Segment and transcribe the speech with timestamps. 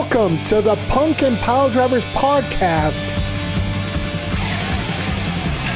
[0.00, 3.02] Welcome to the Punk and Pile Drivers podcast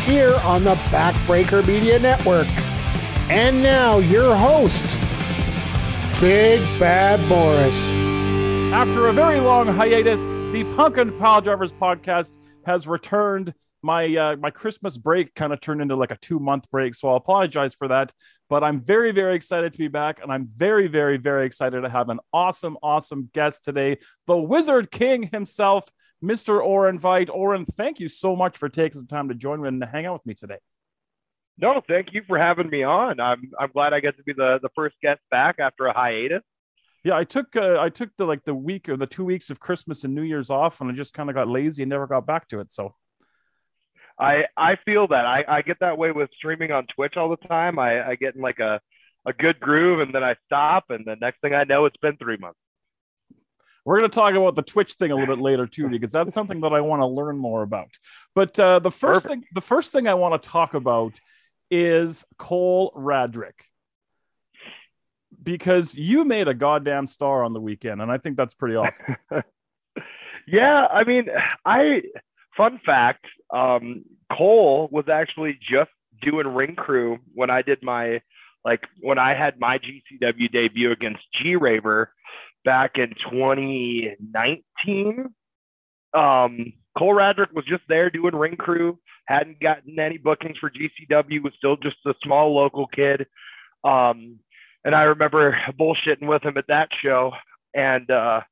[0.05, 2.47] here on the Backbreaker Media Network.
[3.29, 4.97] And now, your host,
[6.21, 7.91] Big Bad Boris.
[8.73, 13.53] After a very long hiatus, the Punk and Pile Drivers podcast has returned.
[13.83, 17.09] My uh, my Christmas break kind of turned into like a two month break, so
[17.09, 18.13] I'll apologize for that.
[18.49, 21.89] But I'm very very excited to be back, and I'm very very very excited to
[21.89, 25.89] have an awesome awesome guest today, the Wizard King himself,
[26.23, 26.65] Mr.
[26.65, 27.29] Orin Veidt.
[27.29, 30.15] Orin, thank you so much for taking the time to join me and hang out
[30.15, 30.59] with me today.
[31.59, 33.21] No, thank you for having me on.
[33.21, 36.43] I'm I'm glad I get to be the the first guest back after a hiatus.
[37.05, 39.59] Yeah, I took uh, I took the like the week or the two weeks of
[39.59, 42.27] Christmas and New Year's off, and I just kind of got lazy and never got
[42.27, 42.73] back to it.
[42.73, 42.95] So
[44.19, 47.49] I I feel that I, I get that way with streaming on Twitch all the
[47.49, 47.79] time.
[47.79, 48.81] I, I get in like a,
[49.27, 52.17] a good groove and then I stop and the next thing I know it's been
[52.17, 52.59] three months.
[53.85, 56.33] We're going to talk about the Twitch thing a little bit later too, because that's
[56.33, 57.89] something that I want to learn more about.
[58.33, 59.43] But uh, the first Perfect.
[59.43, 61.19] thing the first thing I want to talk about
[61.71, 63.61] is Cole Radrick.
[65.43, 69.17] Because you made a goddamn star on the weekend, and I think that's pretty awesome.
[70.47, 71.27] Yeah, I mean,
[71.65, 72.03] I
[72.57, 74.05] fun fact, um,
[74.37, 75.91] Cole was actually just
[76.23, 78.21] doing ring crew when I did my
[78.65, 82.13] like when I had my GCW debut against G Raver
[82.65, 85.35] back in 2019.
[86.15, 91.43] Um, Cole Radrick was just there doing ring crew, hadn't gotten any bookings for GCW,
[91.43, 93.27] was still just a small local kid.
[93.83, 94.39] Um,
[94.85, 97.33] and I remember bullshitting with him at that show.
[97.75, 98.43] And uh,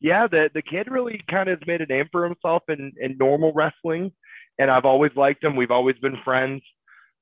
[0.00, 3.52] yeah, the the kid really kind of made a name for himself in in normal
[3.52, 4.12] wrestling,
[4.58, 5.56] and I've always liked him.
[5.56, 6.62] We've always been friends.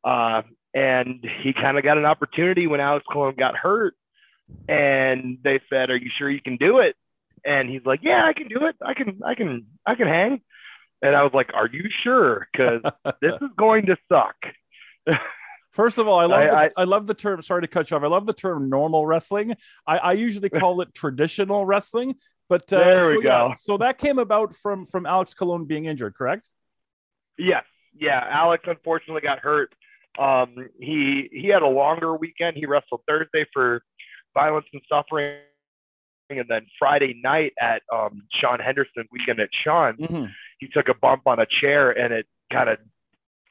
[0.04, 0.42] Uh,
[0.74, 3.94] and he kind of got an opportunity when Alex Colon got hurt,
[4.68, 6.96] and they said, "Are you sure you can do it?"
[7.44, 8.76] And he's like, "Yeah, I can do it.
[8.84, 10.40] I can, I can, I can hang."
[11.00, 12.48] And I was like, "Are you sure?
[12.52, 12.80] Because
[13.22, 14.36] this is going to suck."
[15.72, 17.42] First of all, I love I- the, I, I- love the term.
[17.42, 18.02] Sorry to cut you off.
[18.02, 19.54] I love the term normal wrestling.
[19.86, 22.14] I, I usually call it traditional wrestling,
[22.48, 23.54] but uh, There we so, yeah, go.
[23.58, 26.48] so that came about from from Alex Colon being injured, correct?
[27.38, 27.64] Yes,
[27.98, 28.26] yeah.
[28.30, 29.74] Alex unfortunately got hurt.
[30.18, 32.56] Um, he he had a longer weekend.
[32.56, 33.82] He wrestled Thursday for
[34.32, 35.38] Violence and Suffering,
[36.30, 39.96] and then Friday night at um, Sean Henderson weekend at Sean.
[39.96, 40.32] Mhm.
[40.58, 42.78] He took a bump on a chair, and it kind of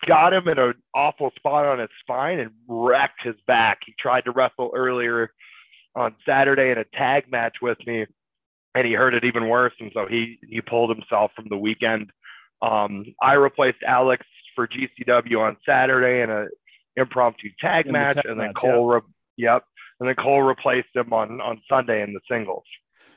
[0.05, 3.79] got him in an awful spot on his spine and wrecked his back.
[3.85, 5.31] He tried to wrestle earlier
[5.95, 8.05] on Saturday in a tag match with me,
[8.75, 9.73] and he hurt it even worse.
[9.79, 12.11] And so he he pulled himself from the weekend.
[12.63, 14.25] Um, I replaced Alex
[14.55, 16.47] for GCW on Saturday in a
[16.95, 19.01] impromptu tag In the match, tag and then match, Cole, re-
[19.37, 19.63] yep,
[19.99, 22.63] and then Cole replaced him on on Sunday in the singles.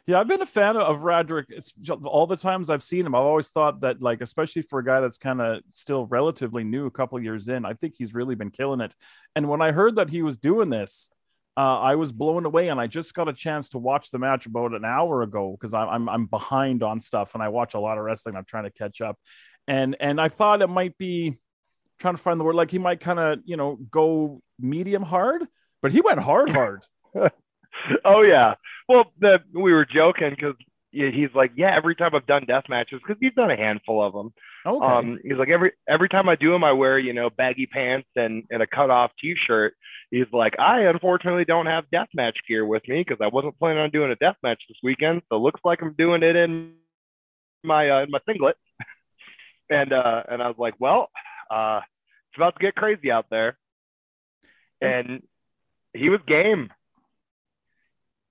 [0.07, 1.47] Yeah, I've been a fan of Radrick.
[1.49, 1.75] It's
[2.05, 3.15] all the times I've seen him.
[3.15, 6.87] I've always thought that, like, especially for a guy that's kind of still relatively new,
[6.87, 8.95] a couple years in, I think he's really been killing it.
[9.35, 11.11] And when I heard that he was doing this,
[11.57, 12.69] uh, I was blown away.
[12.69, 15.75] And I just got a chance to watch the match about an hour ago because
[15.75, 18.37] I'm, I'm behind on stuff and I watch a lot of wrestling.
[18.37, 19.19] I'm trying to catch up,
[19.67, 21.39] and and I thought it might be
[21.99, 25.45] trying to find the word like he might kind of you know go medium hard,
[25.83, 26.83] but he went hard hard.
[28.05, 28.55] oh yeah.
[28.89, 30.55] Well, the, we were joking because
[30.91, 34.13] he's like, yeah, every time I've done death matches, because he's done a handful of
[34.13, 34.33] them.
[34.65, 34.87] Okay.
[34.87, 38.09] Um, he's like, every every time I do them, I wear you know baggy pants
[38.17, 39.75] and and a cut off T-shirt.
[40.11, 43.83] He's like, I unfortunately don't have death match gear with me because I wasn't planning
[43.83, 45.23] on doing a death match this weekend.
[45.29, 46.75] So it looks like I'm doing it in
[47.63, 48.57] my uh, in my singlet.
[49.71, 51.11] and uh, and I was like, well,
[51.51, 51.81] uh,
[52.31, 53.59] it's about to get crazy out there.
[54.81, 55.23] And
[55.95, 56.71] he was game.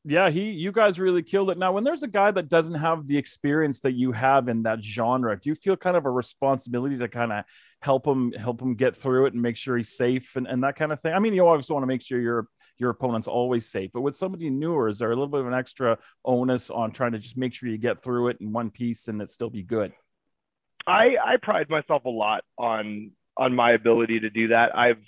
[0.06, 1.58] Yeah he you guys really killed it.
[1.58, 4.84] Now when there's a guy that doesn't have the experience that you have in that
[4.84, 7.44] genre do you feel kind of a responsibility to kind of
[7.82, 10.76] help him help him get through it and make sure he's safe and, and that
[10.76, 11.14] kind of thing?
[11.14, 14.18] I mean you always want to make sure your your opponent's always safe but with
[14.18, 17.38] somebody newer is there a little bit of an extra onus on trying to just
[17.38, 19.92] make sure you get through it in one piece and it still be good?
[20.88, 24.78] I I pride myself a lot on on my ability to do that.
[24.78, 25.04] I've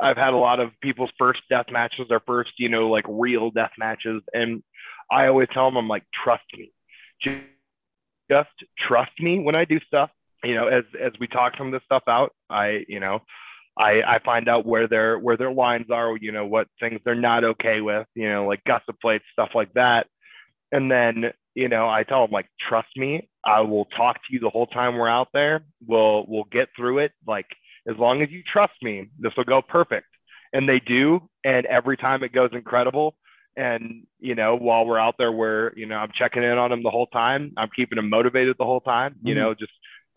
[0.00, 3.50] I've had a lot of people's first death matches, their first you know like real
[3.50, 4.62] death matches, and
[5.10, 6.72] I always tell them I'm like trust me,
[7.20, 8.48] just,
[8.78, 10.10] trust me when I do stuff.
[10.44, 13.20] You know, as as we talk some of this stuff out, I you know.
[13.80, 17.14] I, I find out where their where their lines are, you know, what things they're
[17.14, 20.08] not okay with, you know, like gusset plates, stuff like that.
[20.72, 24.40] And then, you know, I tell them like, trust me, I will talk to you
[24.40, 25.62] the whole time we're out there.
[25.86, 27.12] We'll we'll get through it.
[27.24, 27.46] Like
[27.88, 30.06] as long as you trust me, this will go perfect.
[30.52, 33.16] And they do, and every time it goes incredible.
[33.56, 36.82] And, you know, while we're out there where, you know, I'm checking in on him
[36.82, 39.38] the whole time, I'm keeping him motivated the whole time, you Mhm.
[39.38, 39.72] know, just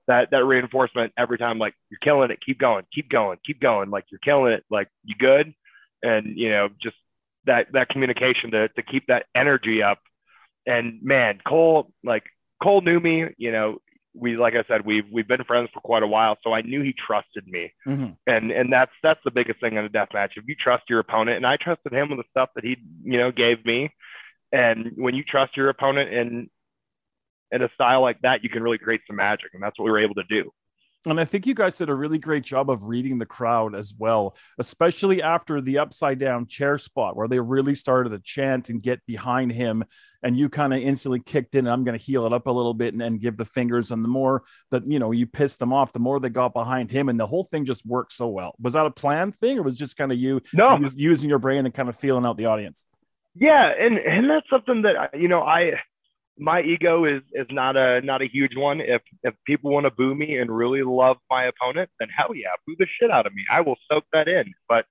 [0.08, 3.90] that, that reinforcement every time, like you're killing it, keep going, keep going, keep going.
[3.90, 4.64] Like you're killing it.
[4.70, 5.54] Like you good.
[6.04, 6.96] And, you know, just
[7.46, 10.00] that, that communication to, to keep that energy up.
[10.68, 12.24] And man, Cole, like
[12.62, 13.80] Cole knew me, you know,
[14.14, 16.38] we, like I said, we've, we've been friends for quite a while.
[16.44, 18.18] So I knew he trusted me Mhm.
[18.28, 20.34] and and that's that's the biggest thing in a death match.
[20.36, 23.18] If you trust your opponent, and I trusted him with the stuff that he you
[23.18, 23.90] know gave me,
[24.52, 26.50] and when you trust your opponent in
[27.52, 29.92] in a style like that, you can really create some magic, and that's what we
[29.92, 30.52] were able to do.
[31.06, 33.94] And I think you guys did a really great job of reading the crowd as
[33.98, 38.84] well, especially after the upside down chair spot where they really started to chant and
[38.84, 39.84] get behind him.
[40.22, 42.76] And you kind of instantly kicked in, I'm going to heal it up a little
[42.76, 43.90] bit and, and give the fingers.
[43.90, 46.92] And the more that, you know, you pissed them off, the more they got behind
[46.92, 47.10] him.
[47.10, 48.54] And the whole thing just worked so well.
[48.62, 51.66] Was that a planned thing or was just kind of you No, using your brain
[51.66, 52.86] and kind of feeling out the audience?
[53.34, 55.80] Yeah, and and that's something that you know I
[56.38, 58.82] my ego is is not a not a huge one.
[58.82, 62.50] If if people want to boo me and really love my opponent, then hell yeah,
[62.66, 63.46] boo the shit out of me.
[63.52, 64.54] I will soak that in.
[64.68, 64.86] But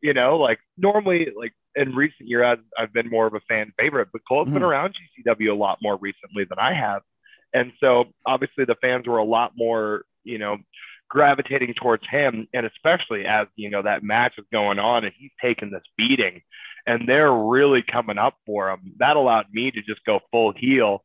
[0.00, 3.72] you know, like normally, like in recent years, I've, I've been more of a fan
[3.82, 4.08] favorite.
[4.12, 4.66] But Cole's been Mhm.
[4.68, 4.94] around
[5.26, 7.02] GCW a lot more recently than I have,
[7.52, 10.58] and so obviously the fans were a lot more you know
[11.10, 15.32] gravitating towards him, and especially as you know that match is going on and he's
[15.42, 16.42] taking this beating
[16.88, 18.94] and they're really coming up for him.
[18.98, 21.04] That allowed me to just go full heel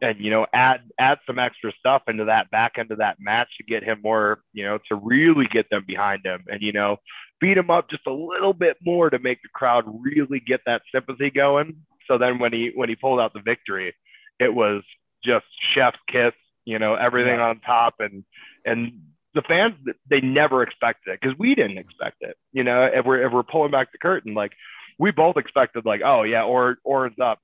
[0.00, 3.48] and you know add add some extra stuff into that back end of that match
[3.56, 6.96] to get him more you know to really get them behind him and you know
[7.40, 10.82] beat him up just a little bit more to make the crowd really get that
[10.92, 11.76] sympathy going
[12.08, 13.94] so then when he when he pulled out the victory
[14.40, 14.82] it was
[15.24, 16.32] just chef's kiss
[16.64, 18.24] you know everything on top and
[18.64, 18.92] and
[19.34, 19.74] the fans
[20.08, 23.42] they never expected it because we didn't expect it you know if we're if we're
[23.42, 24.52] pulling back the curtain like
[24.98, 27.40] we both expected like, oh yeah, or or is up.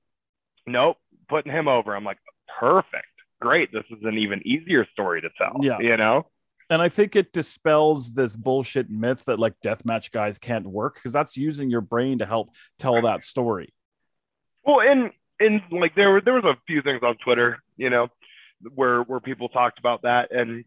[0.67, 0.97] Nope,
[1.29, 1.95] putting him over.
[1.95, 2.19] I'm like,
[2.59, 3.07] perfect,
[3.39, 3.71] great.
[3.71, 5.57] This is an even easier story to tell.
[5.61, 5.79] Yeah.
[5.79, 6.27] you know.
[6.69, 11.11] And I think it dispels this bullshit myth that like deathmatch guys can't work because
[11.11, 13.73] that's using your brain to help tell that story.
[14.63, 15.11] Well, and
[15.41, 18.07] and like there were there was a few things on Twitter, you know,
[18.73, 20.63] where where people talked about that, and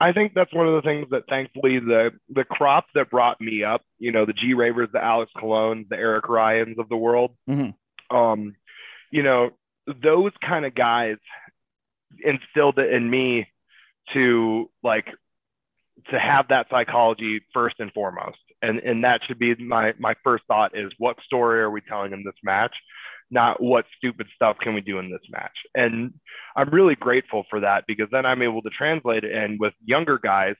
[0.00, 3.64] I think that's one of the things that thankfully the the crop that brought me
[3.64, 7.36] up, you know, the G Ravers, the Alex Colons, the Eric Ryans of the world,
[7.48, 7.74] Mhm.
[8.10, 8.54] um,
[9.10, 9.50] you know,
[9.86, 11.16] those kind of guys
[12.20, 13.48] instilled it in me
[14.12, 15.06] to like
[16.10, 20.44] to have that psychology first and foremost and and that should be my my first
[20.46, 22.74] thought is what story are we telling in this match
[23.30, 26.12] not what stupid stuff can we do in this match and
[26.56, 30.18] i'm really grateful for that because then i'm able to translate it and with younger
[30.18, 30.56] guys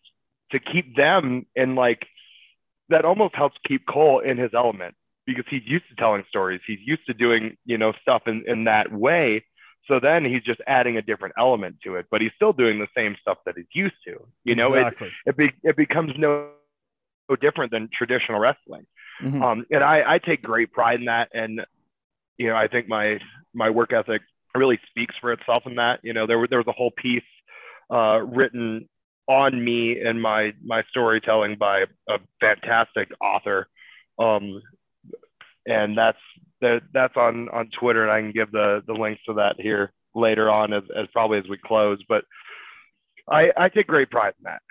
[0.53, 2.07] to keep them in like
[2.89, 4.95] that almost helps keep cole in his element
[5.27, 8.65] because he's used to telling stories he's used to doing you know stuff in in
[8.65, 9.45] that way
[9.87, 12.89] so then he's just adding a different element to it but he's still doing the
[12.97, 15.11] same stuff that he's used to you know it, exactly.
[15.27, 16.51] it, be, it becomes no,
[17.29, 18.87] no different than traditional wrestling.
[19.23, 19.43] Mhm.
[19.43, 21.29] Um, and I, I take great pride in that.
[21.33, 21.65] And,
[22.39, 23.19] you know, I think my,
[23.55, 24.23] my work ethic
[24.55, 27.23] really speaks for itself in that, you know, there, were, there was a whole piece
[27.91, 28.89] uh, written
[29.27, 33.69] on me and my, my storytelling by a fantastic author.
[34.19, 34.63] Um,
[35.67, 36.19] and that's,
[36.61, 39.93] that, that's on, on Twitter and I can give the, the links to that here
[40.15, 42.25] later on as, as probably as we close, but
[43.31, 44.63] I, I take great pride in that.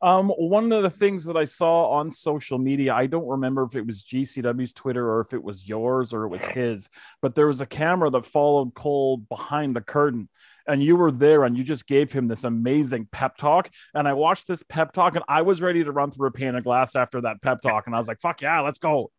[0.00, 3.74] Um, one of the things that I saw on social media, I don't remember if
[3.74, 6.88] it was GCW's Twitter or if it was yours or it was his,
[7.20, 10.28] but there was a camera that followed Cole behind the curtain,
[10.68, 13.70] and you were there and you just gave him this amazing pep talk.
[13.92, 16.54] And I watched this pep talk, and I was ready to run through a pane
[16.54, 19.10] of glass after that pep talk, and I was like, "Fuck yeah, let's go!"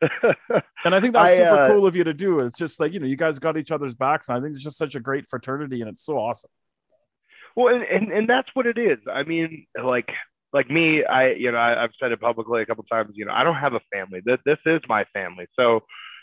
[0.84, 2.40] And I think that's I, super uh, cool of you to do.
[2.40, 4.64] It's just like you know, you guys got each other's backs, and I think it's
[4.64, 6.50] just such a great fraternity, and it's so awesome.
[7.56, 8.98] Well, and, and, and that's what it is.
[9.12, 10.10] I mean, like
[10.52, 13.12] like me, I you know I, I've said it publicly a couple times.
[13.14, 14.20] You know, I don't have a family.
[14.24, 15.46] That this is my family.
[15.58, 15.80] So,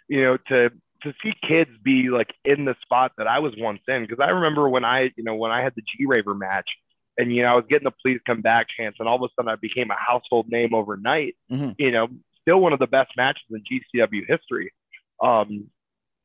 [0.08, 0.70] you know, to
[1.04, 4.30] to see kids be like in the spot that I was once in, because I
[4.30, 6.70] remember when I you know when I had the G Raver match,
[7.18, 9.30] and you know I was getting the please come back chance, and all of a
[9.36, 11.36] sudden I became a household name overnight.
[11.52, 11.76] Mhm.
[11.78, 12.08] You know,
[12.42, 14.74] still one of the best matches in GCW history.
[15.22, 15.70] Um,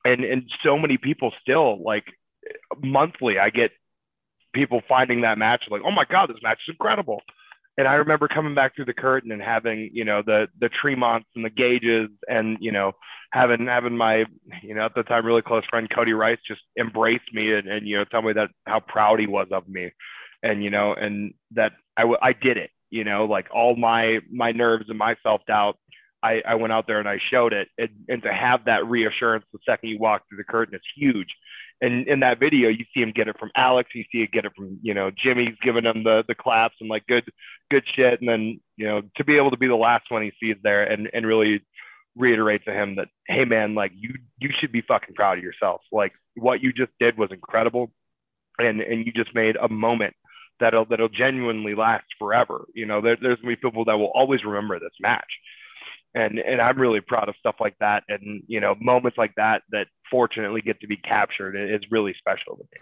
[0.05, 2.05] and and so many people still like
[2.83, 3.73] monthly I get
[4.55, 7.21] people finding that match like, oh my god, this match is incredible.
[7.77, 11.25] And I remember coming back through the curtain and having, you know, the the Tremonts
[11.35, 12.93] and the Gages and, you know,
[13.33, 14.27] having having my,
[14.63, 17.87] you know, at the time really close friend Cody Rice just embrace me and, and
[17.87, 19.91] you know, tell me that how proud he was of me.
[20.43, 24.21] And, you know, and that I, w- I did it, you know, like all my
[24.31, 25.77] my nerves and my self doubt,
[26.23, 27.69] I, I went out there and I showed it.
[27.77, 31.35] And, and to have that reassurance the second you walk through the curtain is huge.
[31.85, 33.91] And in that video, you see him get it from Alex.
[33.95, 36.89] You see it get it from, you know, Jimmy's giving him the, the claps and
[36.89, 37.31] like good,
[37.71, 38.21] good shit.
[38.21, 40.85] And then, you know, to be able to be the last one he sees there
[40.85, 41.63] and, and really
[42.17, 45.83] reiterate to him that, hey man, like you, you should be fucking proud of yourself.
[45.93, 47.91] Like what you just did was incredible.
[48.59, 50.15] And, and you just made a moment
[50.61, 52.65] that'll, that'll genuinely last forever.
[52.75, 55.29] You know, there, there's gonna be people that will always remember this match
[56.15, 59.63] and and I'm really proud of stuff like that and you know moments like that
[59.71, 62.81] that fortunately get to be captured is really special to me.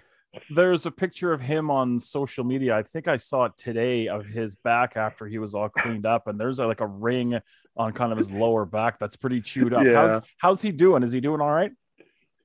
[0.49, 2.75] There's a picture of him on social media.
[2.75, 6.27] I think I saw it today of his back after he was all cleaned up,
[6.27, 7.39] and there's a, like a ring
[7.77, 9.85] on kind of his lower back that's pretty chewed up.
[9.85, 9.93] Yeah.
[9.93, 11.03] How's how's he doing?
[11.03, 11.71] Is he doing all right?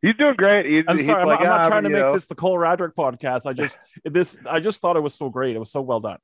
[0.01, 0.65] He's doing great.
[0.65, 2.13] He's, I'm sorry, I'm, like, I'm, not ah, trying to make know.
[2.13, 3.46] this the Cole Radrick podcast.
[3.46, 5.56] I just this I just thought it was so great.
[5.56, 6.20] It was so well done.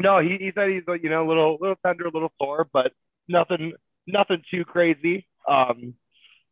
[0.00, 2.92] No, he, he said he's you know a little little tender, a little sore, but
[3.32, 3.72] nothing
[4.06, 5.26] nothing too crazy.
[5.48, 5.94] Um,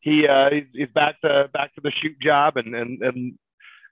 [0.00, 3.38] he uh, he's, he's back to back to the shoot job, and and and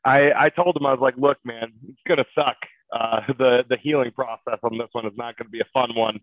[0.04, 2.56] I I told him I was like, look, man, it's gonna suck.
[2.92, 6.18] Uh, the the healing process on this one is not gonna be a fun one,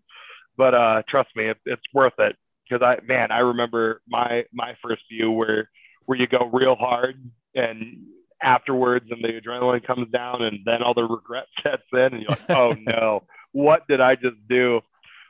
[0.56, 2.36] but uh, trust me, it, it's worth it
[2.68, 5.70] because I man, I remember my my first view where
[6.06, 7.16] where you go real hard
[7.54, 7.98] and
[8.42, 12.30] afterwards and the adrenaline comes down and then all the regret sets in and you're
[12.30, 14.80] like, oh no, what did I just do?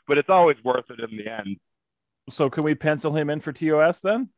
[0.06, 1.56] But it's always worth it in the end.
[2.28, 4.30] So can we pencil him in for TOS then?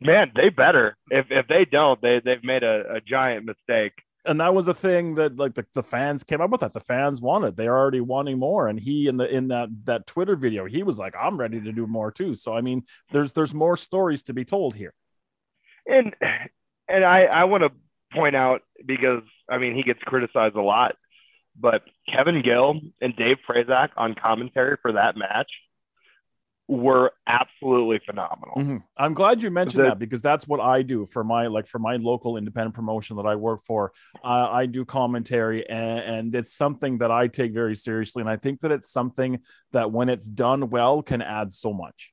[0.00, 0.96] Man, they better.
[1.10, 3.92] If if they don't, they they've made a, a giant mistake.
[4.24, 6.80] And that was a thing that like the, the fans came up with that the
[6.80, 7.56] fans wanted.
[7.56, 8.68] They're already wanting more.
[8.68, 11.72] And he in the in that that Twitter video, he was like, I'm ready to
[11.72, 12.34] do more too.
[12.34, 14.92] So I mean, there's there's more stories to be told here.
[15.86, 16.14] And
[16.88, 17.70] and I I want to
[18.12, 20.96] point out because I mean he gets criticized a lot
[21.60, 25.50] but Kevin Gill and Dave Prazak on commentary for that match
[26.68, 28.54] were absolutely phenomenal.
[28.58, 28.76] Mm-hmm.
[28.96, 31.78] I'm glad you mentioned the, that because that's what I do for my like for
[31.78, 33.92] my local independent promotion that I work for.
[34.22, 38.36] Uh, I do commentary and, and, it's something that I take very seriously, and I
[38.36, 39.40] think that it's something
[39.72, 42.12] that when it's done well can add so much.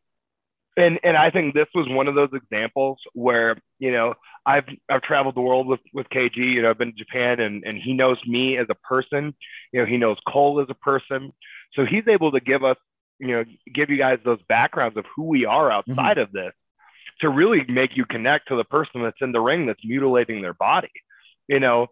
[0.77, 4.13] And and I think this was one of those examples where you know
[4.45, 6.37] I've I've traveled the world with with KG.
[6.37, 9.33] You know, I've been to Japan, and and he knows me as a person.
[9.71, 11.31] You know, he knows Cole as a person.
[11.73, 12.77] So he's able to give us,
[13.19, 16.19] you know, give you guys those backgrounds of who we are outside mm-hmm.
[16.19, 16.53] of this,
[17.21, 20.53] to really make you connect to the person that's in the ring that's mutilating their
[20.53, 20.91] body.
[21.47, 21.87] You know,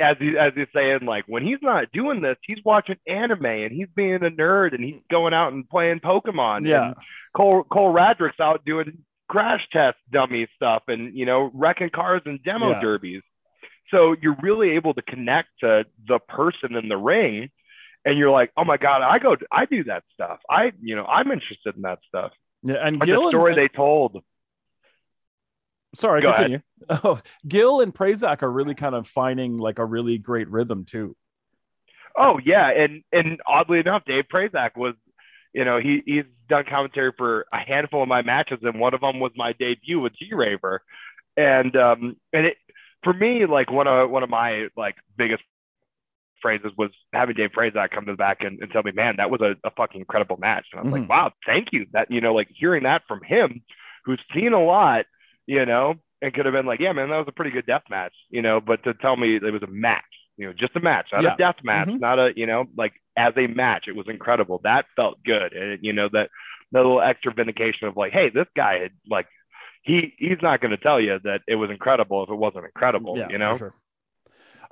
[0.00, 3.72] as he, as he's saying, like when he's not doing this, he's watching anime and
[3.72, 6.66] he's being a nerd and he's going out and playing Pokemon.
[6.66, 6.86] Yeah.
[6.86, 6.94] And
[7.36, 12.42] Cole Cole Radrick's out doing crash test dummy stuff and you know wrecking cars and
[12.42, 12.80] demo yeah.
[12.80, 13.22] derbies.
[13.90, 17.50] So you're really able to connect to the person in the ring
[18.04, 20.40] and you're like oh my god i go i do that stuff.
[20.50, 22.32] I you know i'm interested in that stuff.
[22.62, 24.22] Yeah and Gill the story they told.
[25.94, 26.60] Sorry go continue.
[26.88, 27.00] ahead.
[27.04, 31.16] oh gill and prazak are really kind of finding like a really great rhythm too.
[32.16, 34.94] Oh yeah and and oddly enough dave prazak was
[35.56, 39.00] you know, he he's done commentary for a handful of my matches, and one of
[39.00, 40.82] them was my debut with G Raver,
[41.36, 42.56] and um, and it
[43.02, 45.42] for me like one of one of my like biggest
[46.42, 49.30] phrases was having Dave Prazak come to the back and, and tell me, man, that
[49.30, 50.66] was a, a fucking incredible match.
[50.72, 51.02] And I was mm-hmm.
[51.02, 51.86] like, wow, thank you.
[51.92, 53.62] That you know, like hearing that from him,
[54.04, 55.06] who's seen a lot,
[55.46, 57.84] you know, and could have been like, yeah, man, that was a pretty good death
[57.90, 60.04] match, you know, but to tell me it was a match,
[60.36, 61.34] you know, just a match, not yeah.
[61.34, 61.98] a death match, mm-hmm.
[61.98, 63.84] not a, you know, like as a match.
[63.88, 64.60] It was incredible.
[64.64, 65.52] That felt good.
[65.52, 66.30] And, you know, that,
[66.72, 69.26] that little extra vindication of like, hey, this guy had like,
[69.82, 73.16] he he's not going to tell you that it was incredible if it wasn't incredible,
[73.16, 73.56] yeah, you know?
[73.56, 73.74] Sure.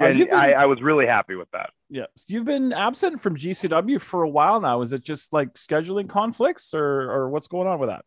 [0.00, 1.70] Uh, and been, I, I was really happy with that.
[1.88, 2.06] Yeah.
[2.26, 4.82] You've been absent from GCW for a while now.
[4.82, 8.04] Is it just like scheduling conflicts or, or what's going on with that?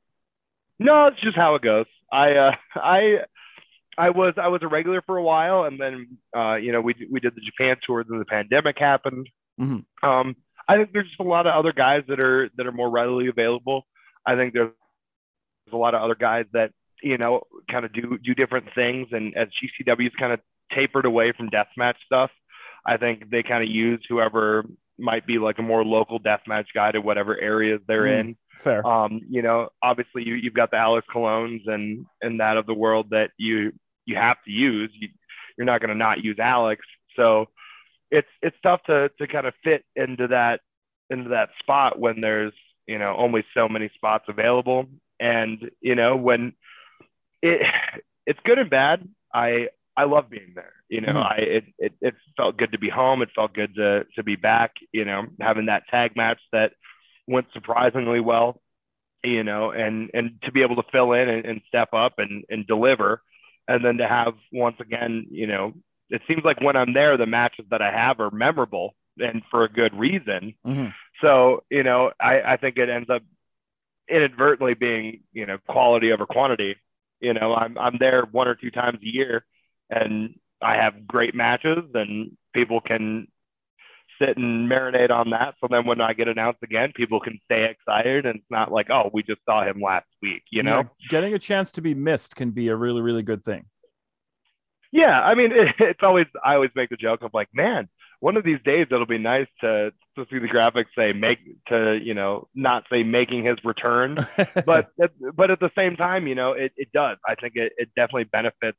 [0.79, 1.85] No, it's just how it goes.
[2.11, 3.19] I, uh, I,
[3.97, 6.95] I was I was a regular for a while, and then uh, you know we
[7.11, 9.27] we did the Japan tour, then the pandemic happened,
[9.59, 10.07] Mm-hmm.
[10.07, 10.35] Um,
[10.67, 13.27] I think there's just a lot of other guys that are that are more readily
[13.27, 13.85] available.
[14.25, 14.71] I think there's,
[15.65, 19.07] there's a lot of other guys that you know kind of do do different things,
[19.11, 20.39] and as GCW's kind of
[20.73, 22.31] tapered away from deathmatch stuff,
[22.85, 24.65] I think they kind of use whoever
[24.99, 28.37] might be like a more local deathmatch guy to whatever areas they're mm, in.
[28.57, 28.85] Fair.
[28.85, 32.73] Um, you know, obviously you you've got the Alex Colons and and that of the
[32.73, 33.71] world that you
[34.07, 34.91] you have to use.
[34.93, 35.09] You,
[35.57, 36.85] you're not going to not use Alex.
[37.15, 37.47] So
[38.09, 40.61] it's it's tough to to kind of fit into that
[41.09, 42.53] into that spot when there's
[42.87, 44.85] you know only so many spots available
[45.19, 46.53] and you know when
[47.41, 47.61] it
[48.25, 51.17] it's good and bad i i love being there you know mm-hmm.
[51.17, 54.37] i it, it it felt good to be home it felt good to to be
[54.37, 56.71] back you know having that tag match that
[57.27, 58.61] went surprisingly well,
[59.23, 62.45] you know, and and to be able to fill in and, and step up and
[62.49, 63.21] and deliver,
[63.67, 65.73] and then to have once again, you know,
[66.09, 69.63] it seems like when I'm there, the matches that I have are memorable and for
[69.63, 70.53] a good reason.
[70.65, 70.93] Mhm.
[71.21, 73.23] So, you know, I, I think it ends up
[74.09, 76.75] inadvertently being, you know, quality over quantity.
[77.19, 79.45] You know, I'm I'm there one or two times a year
[79.89, 83.27] and I have great matches and people can
[84.19, 85.55] sit and marinate on that.
[85.61, 88.89] So then when I get announced again, people can stay excited and it's not like,
[88.89, 90.75] oh, we just saw him last week, you know?
[90.75, 93.65] Yeah, getting a chance to be missed can be a really, really good thing.
[94.91, 98.37] Yeah, I mean, it, it's always I always make the joke of like, man, one
[98.37, 102.13] of these days it'll be nice to to see the graphics say make to you
[102.13, 104.17] know not say making his return,
[104.65, 107.17] but at, but at the same time, you know, it, it does.
[107.27, 108.77] I think it, it definitely benefits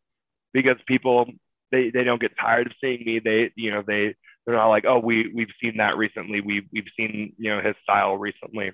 [0.53, 1.27] because people
[1.71, 3.21] they they don't get tired of seeing me.
[3.21, 4.15] They you know they
[4.49, 6.41] they're not like oh we we've seen that recently.
[6.41, 8.73] We we've seen you know his style recently.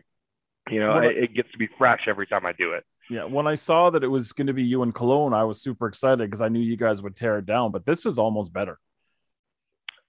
[0.71, 2.85] You know, Well, it, it gets to be fresh every time I do it.
[3.11, 5.61] yeah, when I saw that it was going to be you and Colon, I was
[5.61, 7.73] super excited because I knew you guys would tear it down.
[7.73, 8.79] But this was almost better.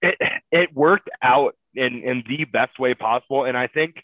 [0.03, 0.15] it
[0.51, 3.95] it worked out in in the best way possible and i think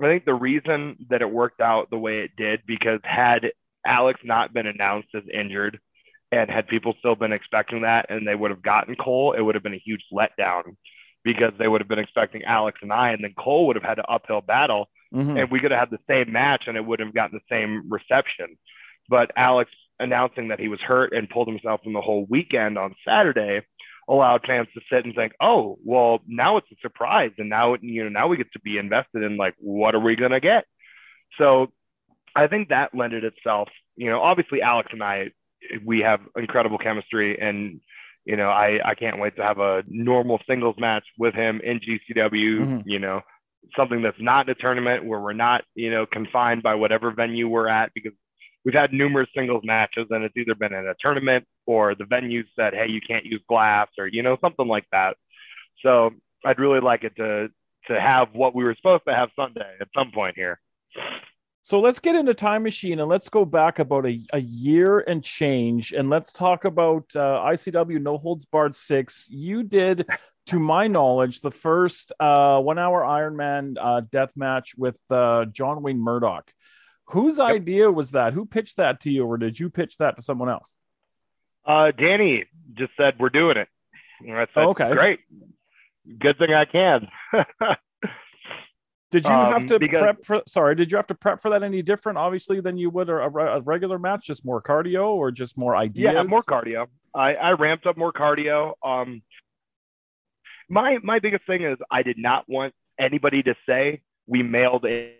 [0.00, 3.50] i think the reason that it worked out the way it did because had
[3.86, 5.80] alex not been announced as injured
[6.32, 9.54] and had people still been expecting that and they would have gotten cole it would
[9.54, 10.62] have been a huge letdown
[11.22, 13.98] because they would have been expecting alex and i and then cole would have had
[13.98, 15.38] an uphill battle Mhm.
[15.42, 17.90] and we could have had the same match and it would have gotten the same
[17.90, 18.56] reception.
[19.10, 19.70] But Alex
[20.00, 23.60] announcing that he was hurt and pulled himself from the whole weekend on Saturday
[24.08, 27.32] allowed fans to sit and think, oh, well, now it's a surprise.
[27.36, 30.16] And now, you know, now we get to be invested in like, what are we
[30.16, 30.64] going to get?
[31.36, 31.70] So
[32.34, 35.32] I think that lended itself, you know, obviously Alex and I,
[35.84, 37.80] we have incredible chemistry and,
[38.24, 41.80] you know, I, I can't wait to have a normal singles match with him in
[41.80, 42.82] GCW, Mhm.
[42.86, 43.22] you know,
[43.76, 47.68] something that's not a tournament where we're not, you know, confined by whatever venue we're
[47.68, 48.12] at because
[48.64, 52.44] we've had numerous singles matches and it's either been in a tournament or the venue
[52.56, 55.16] said, hey, you can't use glass or, you know, something like that.
[55.80, 56.12] So
[56.44, 57.50] I'd really like it to
[57.88, 60.60] to have what we were supposed to have Sunday at some point here.
[61.64, 65.22] So let's get into Time Machine and let's go back about a, a year and
[65.22, 69.28] change and let's talk about uh, ICW No Holds Barred 6.
[69.30, 70.08] You did,
[70.46, 75.82] to my knowledge, the first uh, one hour Ironman uh, death match with uh, John
[75.82, 76.52] Wayne Murdoch.
[77.06, 78.32] Whose idea was that?
[78.32, 80.76] Who pitched that to you, or did you pitch that to someone else?
[81.64, 82.44] Uh, Danny
[82.74, 83.68] just said we're doing it.
[84.54, 84.92] Said, okay.
[84.92, 85.20] great.
[86.18, 87.06] Good thing I can.
[89.12, 90.42] Did you have Um, to because- prep for?
[90.48, 93.14] Sorry, did you have to prep for that any different, obviously, than you would a,
[93.18, 94.26] a regular match?
[94.26, 96.14] Just more cardio, or just more ideas?
[96.14, 96.86] Yeah, more cardio.
[97.14, 98.72] I, I ramped up more cardio.
[98.82, 99.22] Um,
[100.68, 105.10] my my biggest thing is I did not want anybody to say we mailed in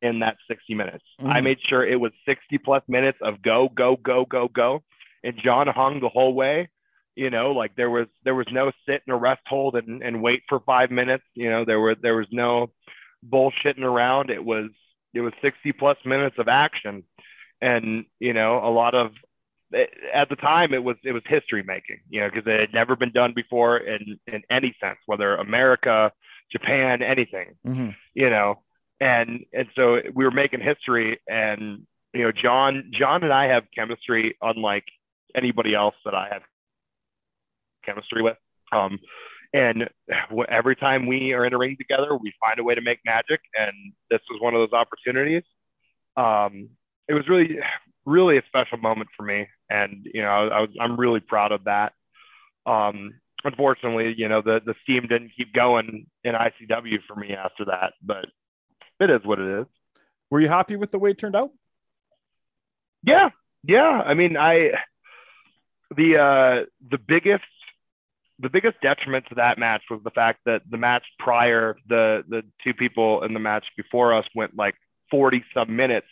[0.00, 1.04] in that 60 minutes.
[1.18, 1.44] I Mhm.
[1.44, 4.84] made sure it was 60 plus minutes of go go go go go,
[5.24, 6.68] and John hung the whole way.
[7.16, 10.22] You know, like there was there was no sit in a rest hold and, and
[10.22, 11.24] wait for five minutes.
[11.34, 12.70] You know, there were there was no
[13.26, 14.30] bullshitting around.
[14.30, 14.70] It was
[15.14, 17.04] it was 60 plus minutes of action,
[17.60, 19.12] and you know a lot of
[20.14, 22.96] at the time it was it was history making you know because it had never
[22.96, 26.10] been done before in in any sense whether america
[26.50, 27.94] japan anything Mhm.
[28.14, 28.62] you know
[28.98, 33.64] and and so we were making history and you know john john and i have
[33.74, 34.84] chemistry unlike
[35.34, 36.42] anybody else that i have
[37.84, 38.38] chemistry with
[38.72, 38.98] um
[39.52, 39.88] and
[40.48, 43.40] every time we are in a ring together we find a way to make magic
[43.58, 43.72] and
[44.10, 45.42] this was one of those opportunities.
[46.16, 46.70] Um
[47.08, 47.58] it was really
[48.04, 51.64] really a special moment for me and you know I, was i'm really proud of
[51.64, 51.92] that.
[52.66, 57.64] Um unfortunately you know the the steam didn't keep going in icw for me after
[57.66, 58.26] that but
[59.00, 59.66] it is what it is.
[60.30, 61.50] Were you happy with the way it turned out?
[63.02, 63.30] yeah
[63.64, 63.90] yeah.
[63.90, 64.70] I mean i
[65.96, 67.44] the uh the biggest
[68.40, 72.42] the biggest detriment to that match was the fact that the match prior the the
[72.62, 74.74] two people in the match before us went like
[75.10, 76.06] 40 some minutes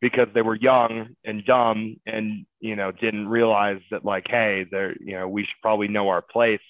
[0.00, 4.94] because they were young and dumb and you know didn't realize that like hey they're
[5.00, 6.60] you know we should probably know our place.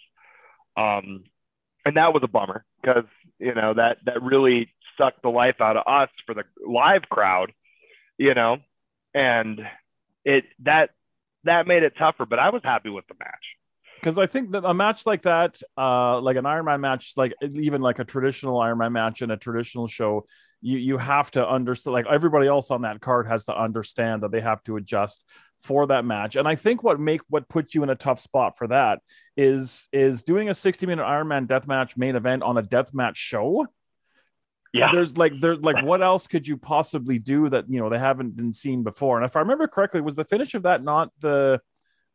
[0.76, 1.24] Um
[1.84, 3.04] and that was a bummer because
[3.38, 7.52] you know that that really sucked the life out of us for the live crowd
[8.18, 8.58] you know
[9.14, 9.60] and
[10.24, 10.90] it that
[11.44, 13.57] that made it tougher but i was happy with the match
[14.00, 17.82] because I think that a match like that, uh, like an Ironman match, like even
[17.82, 20.26] like a traditional Ironman match in a traditional show,
[20.60, 21.94] you you have to understand.
[21.94, 25.28] Like everybody else on that card has to understand that they have to adjust
[25.62, 26.36] for that match.
[26.36, 29.00] And I think what make what puts you in a tough spot for that
[29.36, 33.16] is is doing a sixty minute Ironman death match main event on a death match
[33.16, 33.66] show.
[34.74, 34.90] Yeah.
[34.92, 38.36] there's like there's like what else could you possibly do that you know they haven't
[38.36, 41.58] been seen before and if i remember correctly was the finish of that not the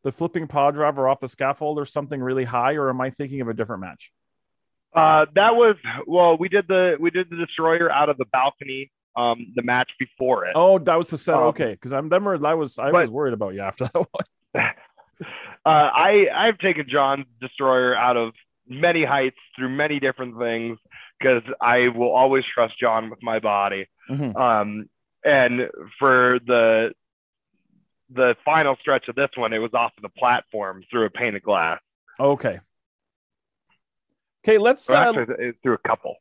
[0.04, 3.42] the flipping power driver off the scaffold or something really high or am i thinking
[3.42, 4.12] of a different match
[4.96, 8.92] Uh, that was well, we did the we did the destroyer out of the balcony.
[9.16, 10.54] Um, the match before it.
[10.56, 13.12] oh that was the set Um, okay because i'm remember i was i but- was
[13.12, 13.96] worried about you after that
[14.54, 14.66] one
[15.66, 18.34] Uh, I I've taken John's destroyer out of
[18.68, 20.78] many heights through many different things
[21.18, 23.88] because I will always trust John with my body.
[24.10, 24.36] Mhm.
[24.36, 24.90] Um,
[25.24, 26.92] and for the
[28.14, 31.36] the final stretch of this one, it was off of the platform through a pane
[31.36, 31.80] of glass.
[32.20, 32.60] okay
[34.46, 36.16] okay let's Or uh, actually, through a couple.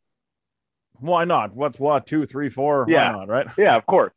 [1.00, 3.12] why not what's what two three four Yeah.
[3.12, 4.12] why not right Yeah, of course.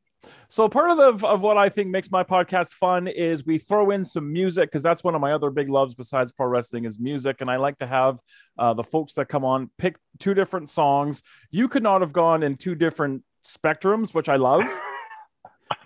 [0.49, 3.91] So part of the, of what I think makes my podcast fun is we throw
[3.91, 6.99] in some music because that's one of my other big loves besides pro wrestling is
[6.99, 8.19] music, and I like to have
[8.57, 11.21] uh, the folks that come on pick two different songs.
[11.51, 14.63] You could not have gone in two different spectrums, which I love.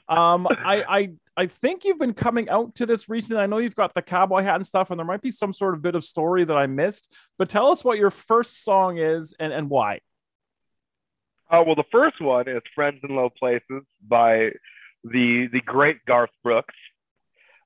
[0.09, 3.41] Um, I I I think you've been coming out to this recently.
[3.41, 5.73] I know you've got the cowboy hat and stuff, and there might be some sort
[5.73, 7.15] of bit of story that I missed.
[7.37, 10.01] But tell us what your first song is and and why.
[11.49, 14.49] Oh well, the first one is "Friends in Low Places" by
[15.05, 16.75] the the great Garth Brooks.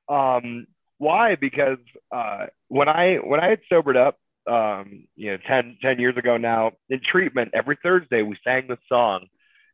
[0.07, 0.67] Um,
[0.99, 1.33] why?
[1.33, 1.79] Because
[2.11, 6.37] uh, when I when I had sobered up, um, you know, 10, 10 years ago
[6.37, 9.25] now, in treatment, every Thursday we sang this song.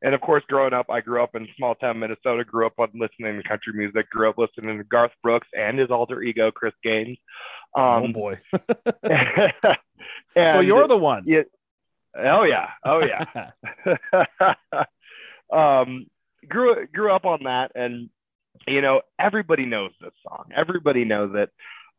[0.02, 2.46] And of course, growing up, I grew up in small town Minnesota.
[2.46, 4.10] Grew up on listening to country music.
[4.10, 7.18] Grew up listening to Garth Brooks and his alter ego Chris Gaines.
[7.76, 8.40] oh Um, boy!
[9.04, 9.54] and,
[10.36, 11.24] so you're the one.
[11.26, 11.42] yeah.
[12.18, 12.70] Oh yeah.
[12.86, 13.52] Oh yeah.
[15.54, 16.06] um,
[16.48, 18.10] grew grew up on that, and
[18.68, 20.46] you know everybody knows this song.
[20.56, 21.50] Everybody knows it.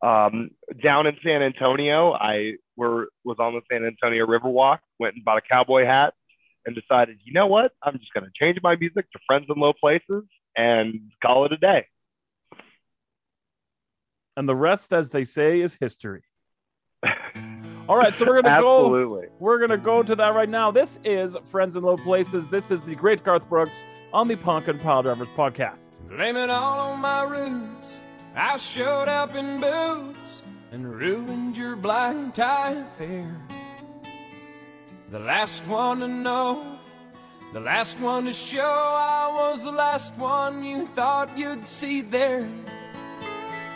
[0.02, 0.50] Um,
[0.82, 4.78] down in San Antonio, I were was on the San Antonio Riverwalk.
[4.98, 6.14] Went and bought a cowboy hat,
[6.70, 7.72] and decided, you know what?
[7.83, 10.24] I'm just going to change my music to Friends in Low Places
[10.56, 11.87] and call it a day.
[14.37, 16.22] and the rest, as they say, is history.
[17.88, 18.85] All right, so we're gonna go.
[18.85, 19.26] Absolutely.
[19.40, 20.70] We're gonna go to that right now.
[20.70, 22.48] This is Friends in Low Places.
[22.48, 26.06] This is the great Garth Brooks on the Punk and Pile Drivers podcast.
[26.09, 27.98] Blame it all on my roots.
[28.37, 30.18] I showed up in boots
[30.70, 33.37] and ruined your black tie affair.
[35.11, 36.79] The last one to know,
[37.53, 38.62] the last one to show.
[38.62, 42.49] I was the last one you thought you'd see there.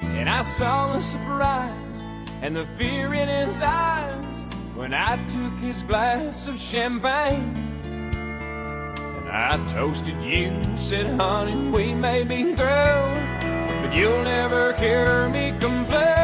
[0.01, 2.05] And I saw the surprise
[2.41, 4.25] and the fear in his eyes
[4.77, 7.81] when I took his glass of champagne.
[7.83, 13.11] And I toasted you, and said, honey, we may be through,
[13.83, 16.24] but you'll never hear me complain.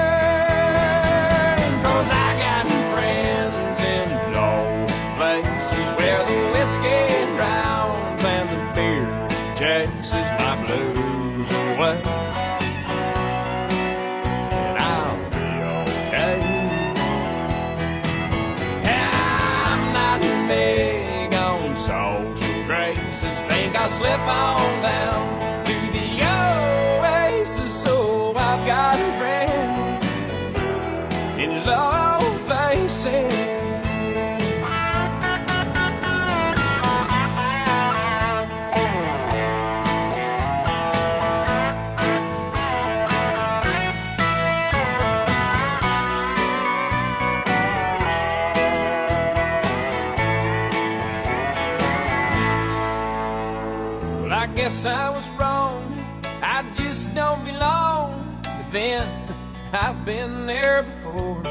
[59.72, 61.42] I've been there before.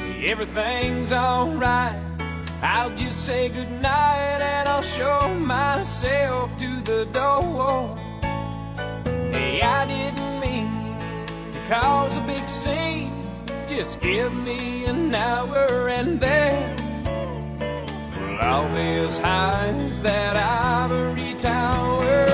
[0.00, 2.00] Everything's alright.
[2.60, 7.96] I'll just say goodnight and I'll show myself to the door.
[9.32, 10.96] Hey, I didn't mean
[11.52, 13.12] to cause a big scene.
[13.68, 16.76] Just give me an hour and then
[18.16, 22.26] well, I'll be as high as that ivory tower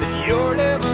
[0.00, 0.91] that you're living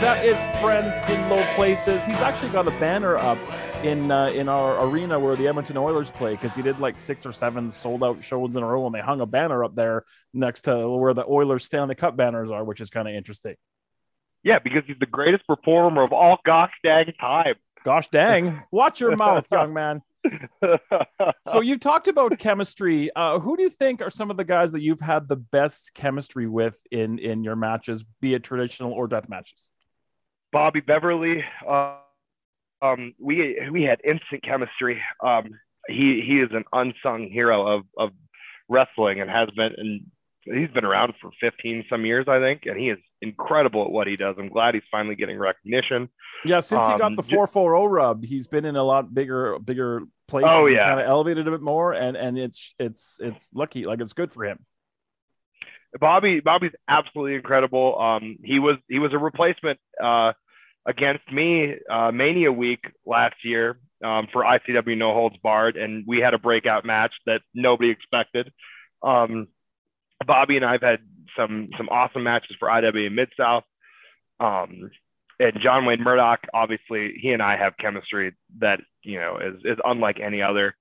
[0.00, 2.04] That is Friends in Low Places.
[2.04, 3.38] He's actually got a banner up
[3.82, 7.24] in uh, in our arena where the Edmonton Oilers play because he did like six
[7.24, 10.04] or seven sold out shows in a row, and they hung a banner up there
[10.34, 13.54] next to where the Oilers Stanley Cup banners are, which is kind of interesting.
[14.42, 17.54] Yeah, because he's the greatest performer of all gosh dang time.
[17.82, 18.62] Gosh dang!
[18.70, 20.02] Watch your mouth, young man.
[21.50, 23.10] so you've talked about chemistry.
[23.16, 25.94] Uh, who do you think are some of the guys that you've had the best
[25.94, 29.70] chemistry with in in your matches, be it traditional or death matches?
[30.56, 31.44] Bobby Beverly.
[31.68, 31.98] Uh,
[32.80, 35.02] um, we we had instant chemistry.
[35.22, 35.50] Um,
[35.86, 38.12] he he is an unsung hero of of
[38.66, 40.06] wrestling and has been and
[40.44, 44.06] he's been around for 15 some years I think and he is incredible at what
[44.06, 44.36] he does.
[44.38, 46.08] I'm glad he's finally getting recognition.
[46.44, 49.58] Yeah, since um, he got um, the 440 rub, he's been in a lot bigger
[49.58, 50.50] bigger places.
[50.50, 54.00] Oh yeah, kind of elevated a bit more, and and it's it's it's lucky, like
[54.00, 54.64] it's good for him.
[56.00, 57.98] Bobby Bobby's absolutely incredible.
[58.00, 60.32] Um, he was he was a replacement uh,
[60.86, 66.18] against me uh, Mania Week last year um, for ICW No Holds Barred, and we
[66.18, 68.52] had a breakout match that nobody expected.
[69.02, 69.48] Um,
[70.26, 71.00] Bobby and I've had
[71.36, 73.64] some some awesome matches for IWA Mid South.
[74.40, 74.90] Um,
[75.38, 79.78] and John Wayne Murdoch, obviously, he and I have chemistry that you know is is
[79.84, 80.74] unlike any other.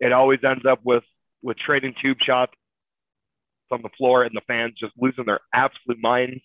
[0.00, 1.04] It always ends up with
[1.42, 2.52] with trading tube shots
[3.70, 6.40] on the floor and the fans just losing their absolute minds.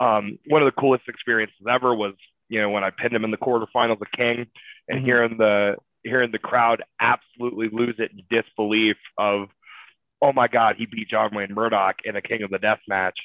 [0.00, 2.14] Um, one of the coolest experiences ever was
[2.48, 4.46] you know when I pinned him in the quarterfinals of King
[4.88, 5.04] and mm-hmm.
[5.04, 9.48] hearing the hearing the crowd absolutely lose it in disbelief of
[10.22, 13.18] oh my god he beat John Wayne Murdoch in a King of the Death match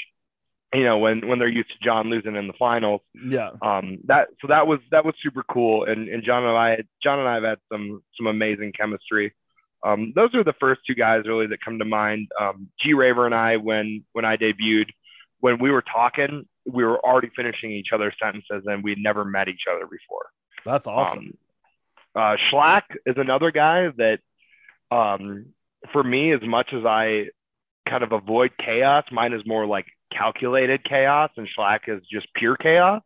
[0.74, 3.02] you know when when they're used to John losing in the finals.
[3.14, 3.52] Yeah.
[3.62, 4.00] Um.
[4.06, 7.28] That so that was that was super cool, and and John and I John and
[7.28, 9.34] I have had some some amazing chemistry.
[9.86, 10.14] Um.
[10.16, 12.30] Those are the first two guys really that come to mind.
[12.40, 12.70] Um.
[12.80, 14.90] G Raver and I when when I debuted,
[15.40, 19.48] when we were talking, we were already finishing each other's sentences, and we'd never met
[19.48, 20.26] each other before.
[20.66, 21.38] That's awesome.
[22.16, 24.20] Um, uh, Shlak is another guy that,
[24.92, 25.48] um,
[25.92, 27.28] for me, as much as I
[27.90, 32.56] kind of avoid chaos, mine is more like calculated chaos and Shlak is just pure
[32.56, 33.02] chaos.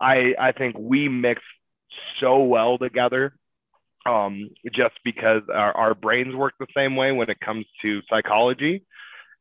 [0.00, 1.42] I I think we mix
[2.20, 3.34] so well together
[4.06, 8.84] um, just because our, our brains work the same way when it comes to psychology.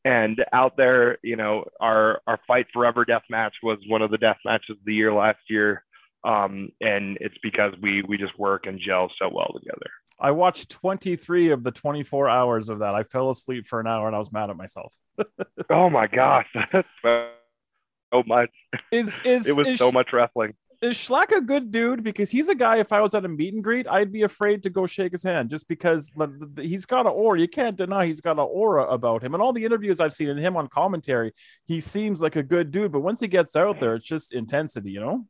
[0.03, 4.17] And out there, you know, our our fight forever death match was one of the
[4.17, 5.83] death matches of the year last year,
[6.23, 9.91] um, and it's because we we just work and gel so well together.
[10.19, 12.93] I watched 23 of the 24 hours of that.
[12.93, 14.95] I fell asleep for an hour and I was mad at myself.
[15.71, 18.51] oh my gosh, that's so much.
[18.91, 20.53] Is is it was is, so much wrestling.
[20.81, 22.03] Is Shlak a good dude?
[22.03, 22.77] Because he's a guy.
[22.77, 25.21] If I was at a meet and greet, I'd be afraid to go shake his
[25.21, 26.11] hand just because
[26.59, 27.39] he's got an aura.
[27.39, 29.35] You can't deny he's got an aura about him.
[29.35, 31.33] And all the interviews I've seen in him on commentary,
[31.65, 32.91] he seems like a good dude.
[32.91, 35.25] But once he gets out there, it's just intensity, you know.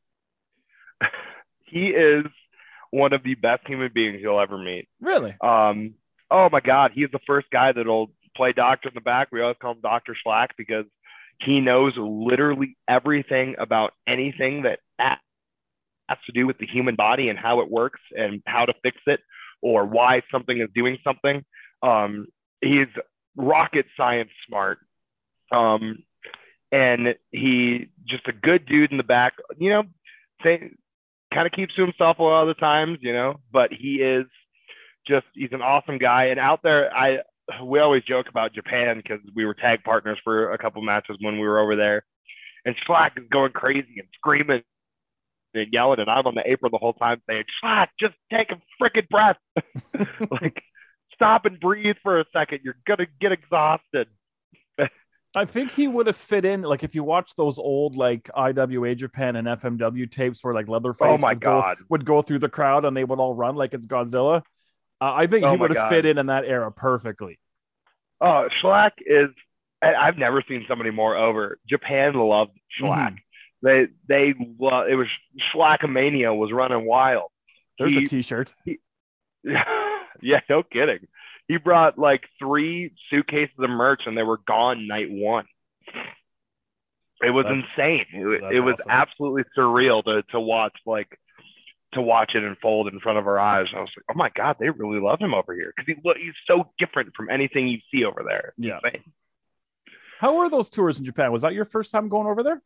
[1.66, 2.26] He is
[2.90, 4.90] one of the best human beings you'll ever meet.
[5.00, 5.34] Really?
[5.40, 5.94] Um,
[6.30, 9.30] oh my God, he's the first guy that'll play doctor in the back.
[9.32, 10.84] We always call him Doctor Shlak because
[11.40, 14.80] he knows literally everything about anything that
[16.12, 18.98] has to do with the human body and how it works and how to fix
[19.08, 19.22] it
[19.62, 21.44] or why something is doing something.
[21.82, 22.28] Um,
[22.62, 22.88] he's
[23.36, 24.80] rocket science smart.
[25.52, 26.04] Um,
[26.72, 29.84] and he just a good dude in the back, you know,
[30.44, 30.72] say,
[31.34, 34.26] kind of keeps to himself a lot of the times, you know, but he is
[35.08, 36.26] just he's an awesome guy.
[36.26, 37.20] And out there, I
[37.64, 41.36] we always joke about Japan because we were tag partners for a couple matches when
[41.36, 42.06] we were over there.
[42.66, 44.62] And Shlak is going crazy and screaming
[45.54, 48.62] and yelling, and I'm on the apron the whole time saying, Shlak, just take a
[48.82, 49.38] freaking breath.
[50.42, 50.62] like,
[51.14, 52.60] stop and breathe for a second.
[52.64, 54.08] You're gonna get exhausted.
[55.36, 58.96] I think he would have fit in, like if you watch those old like IWA
[58.96, 61.78] Japan and FMW tapes where like Leatherface oh my would, God.
[61.78, 64.42] Go, would go through the crowd and they would all run like it's Godzilla.
[65.00, 67.40] Uh, I think oh he would have fit in in that era perfectly.
[68.20, 69.30] Oh, Shlak is.
[69.82, 71.58] I've never seen somebody more over.
[71.68, 73.08] Japan loved Shlak.
[73.08, 73.16] Mm-hmm.
[73.62, 75.08] They they it was
[75.54, 77.30] Shlakamania was running wild.
[77.78, 78.54] There's he, a T-shirt.
[78.66, 78.80] He,
[79.44, 81.08] yeah, no kidding
[81.52, 85.46] he brought like three suitcases of merch and they were gone night one.
[87.22, 88.06] It was that's, insane.
[88.14, 88.90] It, it was awesome.
[88.90, 91.20] absolutely surreal to to watch like
[91.94, 93.68] to watch it unfold in front of our eyes.
[93.76, 96.34] I was like, oh my god, they really love him over here because he he's
[96.48, 98.54] so different from anything you see over there.
[98.58, 98.80] Yeah.
[100.20, 101.34] How were those tours in Japan?
[101.34, 102.62] Was that your first time going over there?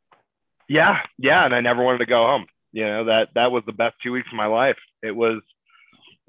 [0.67, 2.45] Yeah, yeah, and I never wanted to go home.
[2.71, 4.77] You know that that was the best two weeks of my life.
[5.03, 5.41] It was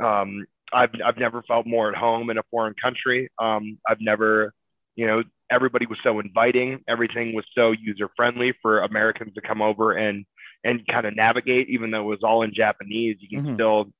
[0.03, 3.31] um, I've I've never felt more at home in a foreign country.
[3.40, 4.53] Um, I've never,
[4.96, 6.83] you know, everybody was so inviting.
[6.88, 10.25] Everything was so user friendly for Americans to come over and
[10.64, 13.16] and kind of navigate, even though it was all in Japanese.
[13.20, 13.55] You can Mhm.
[13.55, 13.92] still,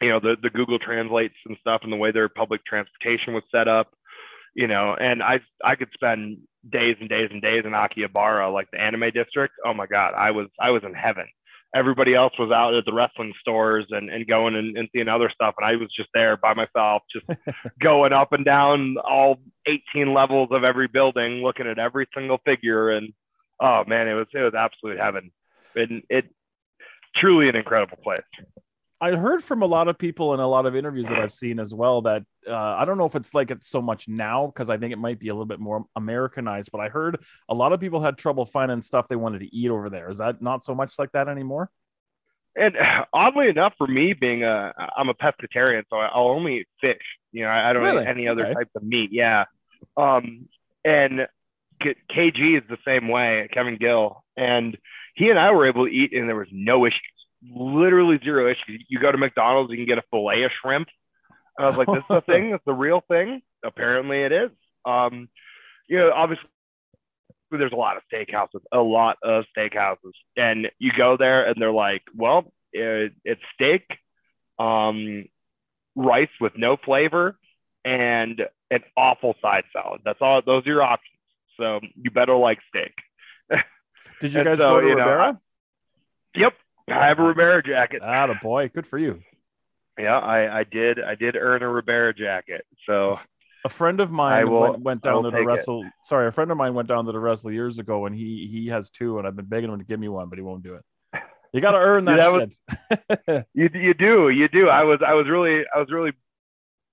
[0.00, 3.44] you know, the the Google translates and stuff, and the way their public transportation was
[3.50, 3.92] set up.
[4.54, 6.38] You know, and I I could spend
[6.68, 9.54] days and days and days in Akihabara, like the anime district.
[9.64, 11.26] Oh my god, I was I was in heaven.
[11.74, 15.28] Everybody else was out at the wrestling stores and, and going and, and seeing other
[15.28, 17.26] stuff, and I was just there by myself, just
[17.80, 22.90] going up and down all 18 levels of every building, looking at every single figure,
[22.90, 23.12] and
[23.60, 25.32] oh man, it was it was absolute heaven.
[25.74, 26.26] And it
[27.16, 28.20] truly an incredible place.
[29.00, 31.58] I heard from a lot of people in a lot of interviews that I've seen
[31.60, 34.70] as well that uh, I don't know if it's like it so much now because
[34.70, 37.72] I think it might be a little bit more Americanized, but I heard a lot
[37.72, 40.10] of people had trouble finding stuff they wanted to eat over there.
[40.10, 41.70] Is that not so much like that anymore?
[42.56, 42.76] And
[43.12, 47.02] oddly enough, for me being a, I'm a pescatarian, so I'll only eat fish.
[47.32, 48.04] You know, I, I don't Really?
[48.04, 48.54] eat any other Okay.
[48.54, 49.10] types of meat.
[49.12, 49.44] Yeah.
[49.96, 50.48] Um,
[50.84, 51.26] and
[51.82, 54.76] KG is the same way, Kevin Gill, and
[55.14, 57.00] he and I were able to eat, and there was no issues.
[57.52, 58.84] Literally zero issues.
[58.88, 60.88] You go to McDonald's, you can get a fillet of shrimp.
[61.56, 62.50] And I was like, "This is a thing.
[62.50, 64.50] It's a real thing." Apparently, it is.
[64.84, 65.28] Um,
[65.88, 66.48] you know, obviously,
[67.50, 71.70] there's a lot of steakhouses, a lot of steakhouses, and you go there, and they're
[71.70, 73.84] like, "Well, it, it's steak,
[74.58, 75.26] um,
[75.94, 77.38] rice with no flavor,
[77.84, 80.00] and an awful side salad.
[80.04, 80.42] That's all.
[80.42, 81.10] Those are your options.
[81.58, 82.94] So you better like steak."
[84.20, 85.40] Did you guys so, go to you know, Ribera?
[86.34, 86.54] Yep,
[86.88, 88.02] I have a Ribera jacket.
[88.04, 89.20] Ah, the boy, good for you.
[89.98, 91.00] Yeah, I, I did.
[91.02, 92.66] I did earn a Ribera jacket.
[92.86, 93.18] So
[93.64, 95.46] A friend of mine will- went, went down to the take it.
[95.46, 95.84] wrestle.
[96.02, 98.68] Sorry, a friend of mine went down to the wrestle years ago, and he he
[98.68, 100.74] has two, and I've been begging him to give me one, but he won't do
[100.74, 100.82] it.
[101.52, 102.16] You got to earn that,
[102.88, 103.46] that shit.
[103.54, 104.68] you you do you do.
[104.68, 106.12] I was I was really I was really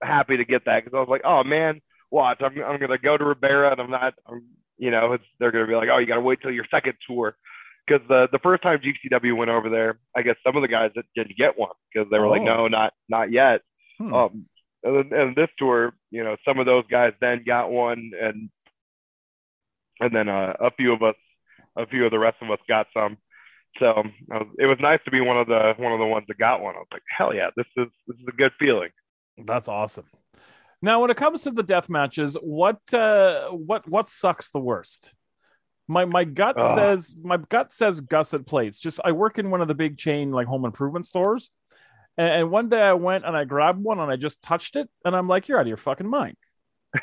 [0.03, 2.37] happy to get that because I was like, oh man, watch.
[2.41, 4.13] I'm I'm gonna go to Ribera and I'm not.
[4.27, 4.43] I'm,
[4.77, 7.35] you know, it's they're gonna be like, oh, you gotta wait till your second tour.
[7.87, 10.91] Because the the first time GCW went over there, I guess some of the guys
[10.95, 12.45] that didn't get one because they were like, Oh.
[12.45, 13.61] no, not not yet.
[13.97, 14.13] Hmm.
[14.13, 14.45] Um,
[14.83, 18.49] and, and this tour, you know, some of those guys then got one, and
[19.99, 21.15] and then uh, a few of us,
[21.75, 23.17] a few of the rest of us got some.
[23.79, 26.37] So was, it was nice to be one of the one of the ones that
[26.37, 26.75] got one.
[26.75, 28.89] I was like, hell yeah, this is this is a good feeling.
[29.45, 30.05] That's awesome.
[30.81, 35.13] Now, when it comes to the death matches, what uh, what what sucks the worst?
[35.91, 36.75] My my gut Ugh.
[36.75, 38.79] says my gut says gusset plates.
[38.79, 41.51] Just I work in one of the big chain like home improvement stores,
[42.17, 44.89] and, and one day I went and I grabbed one and I just touched it,
[45.05, 46.37] and I'm like, you're out of your fucking mind.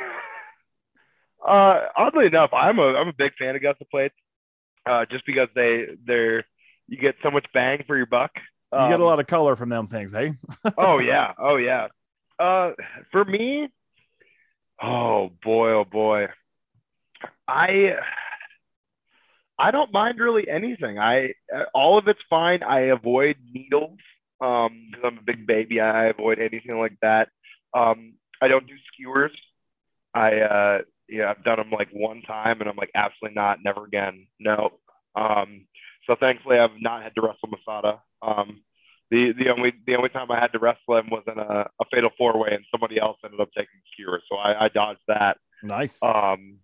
[1.46, 4.14] Uh, oddly enough, I'm a I'm a big fan of gusset plates,
[4.87, 6.44] uh, just because they they're
[6.88, 8.33] you get so much bang for your buck.
[8.72, 10.35] You get a Um, lot of color from them things, hey?
[10.77, 11.87] oh yeah, oh yeah.
[12.38, 12.72] Uh,
[13.12, 13.68] for me,
[14.83, 16.27] oh boy, oh boy,
[17.46, 17.94] I
[19.59, 20.99] I don't mind really anything.
[20.99, 21.33] I
[21.75, 22.62] all of it's fine.
[22.62, 23.99] I avoid needles
[24.41, 25.80] um because I'm a big baby.
[25.80, 27.28] I avoid anything like that.
[27.74, 29.33] Um, I don't do skewers.
[30.14, 30.78] I uh
[31.09, 34.26] yeah, I've done them like one time, and I'm like absolutely not, never again.
[34.39, 34.72] No.
[35.16, 35.66] Um,
[36.07, 38.01] so thankfully, I've not had to wrestle Masada.
[38.22, 38.62] Um,
[39.11, 41.85] the the only the only time I had to wrestle him was in a, a
[41.93, 45.39] fatal four way, and somebody else ended up taking skewer, so I, I dodged that.
[45.62, 45.99] Nice.
[46.03, 46.59] Um,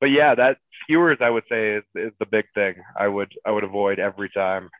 [0.00, 2.74] but yeah, that skewers I would say is, is the big thing.
[2.98, 4.70] I would I would avoid every time.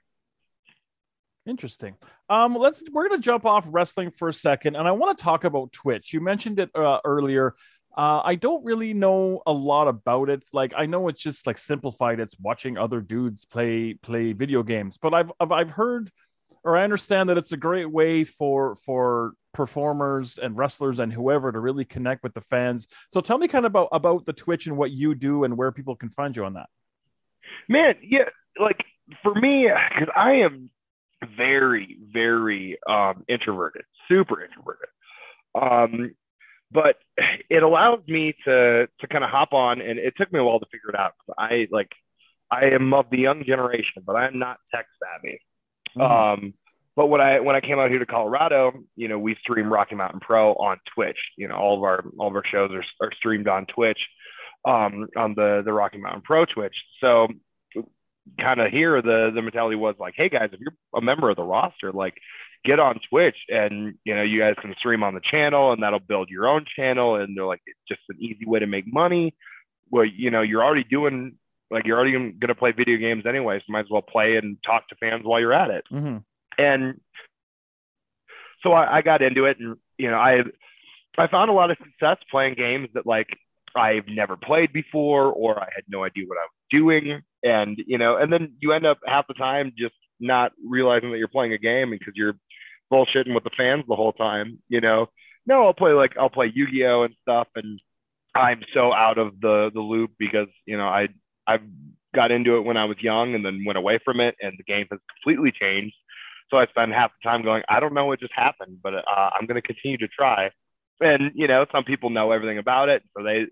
[1.47, 1.97] Interesting.
[2.29, 5.45] Um, let's we're gonna jump off wrestling for a second, and I want to talk
[5.45, 6.13] about Twitch.
[6.13, 7.55] You mentioned it uh, earlier.
[7.97, 10.45] Uh, I don't really know a lot about it.
[10.53, 12.21] Like I know it's just like simplified.
[12.21, 16.11] It's watching other dudes play play video games, but I've I've, I've heard
[16.65, 21.51] or I understand that it's a great way for for performers and wrestlers and whoever
[21.51, 22.87] to really connect with the fans.
[23.13, 25.73] So tell me kind of about about the Twitch and what you do and where
[25.73, 26.69] people can find you on that.
[27.69, 28.29] Man, yeah,
[28.61, 28.85] like
[29.23, 30.71] for me, because I am
[31.37, 34.89] very, very um, introverted, super introverted.
[35.61, 36.15] Um,
[36.73, 36.97] but
[37.51, 40.61] it allows me to to kind of hop on, and it took me a while
[40.61, 41.15] to figure it out.
[41.37, 41.91] I like,
[42.51, 45.41] I am of the young generation, but I am not tech savvy.
[45.99, 46.55] Um,
[46.97, 49.95] but when I when I came out here to Colorado, you know, we stream Rocky
[49.95, 51.19] Mountain Pro on Twitch.
[51.37, 54.01] You know, all of our all of our shows are, are streamed on Twitch,
[54.65, 56.75] um, on the the Rocky Mountain Pro Twitch.
[57.01, 57.29] So
[58.39, 61.37] kind of here the the mentality was like, hey guys, if you're a member of
[61.37, 62.15] the roster, like
[62.65, 66.01] get on Twitch and you know you guys can stream on the channel and that'll
[66.01, 69.35] build your own channel and they're like it's just an easy way to make money.
[69.91, 71.37] Well, you know, you're already doing
[71.71, 74.57] like you're already going to play video games anyway, so might as well play and
[74.65, 75.85] talk to fans while you're at it.
[75.89, 76.19] hmm
[76.59, 77.01] And
[78.63, 80.43] so I, I got into it and you know I
[81.19, 83.29] I found a lot of success playing games that like
[83.77, 87.23] I've never played before or I had no idea what I was doing.
[87.43, 91.19] And, you know, and then you end up half the time just not realizing that
[91.19, 92.35] you're playing a game because you're
[92.93, 95.07] bullshitting with the fans the whole time, you know.
[95.47, 97.81] No, I'll play like I'll play Yu-Gi-Oh and stuff and
[98.35, 101.09] I'm so out of the the loop because, you know, I
[101.51, 101.63] I've
[102.15, 104.65] got into it when I was young and then went away from it and the
[104.65, 105.97] game has completely changed.
[106.51, 109.31] So I spend half the time going, I don't know what just happened, but uh,
[109.35, 110.51] I'm going to continue to try.
[111.01, 113.47] And you know, some people know everything about it, so they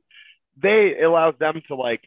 [0.61, 2.03] they it allows them to like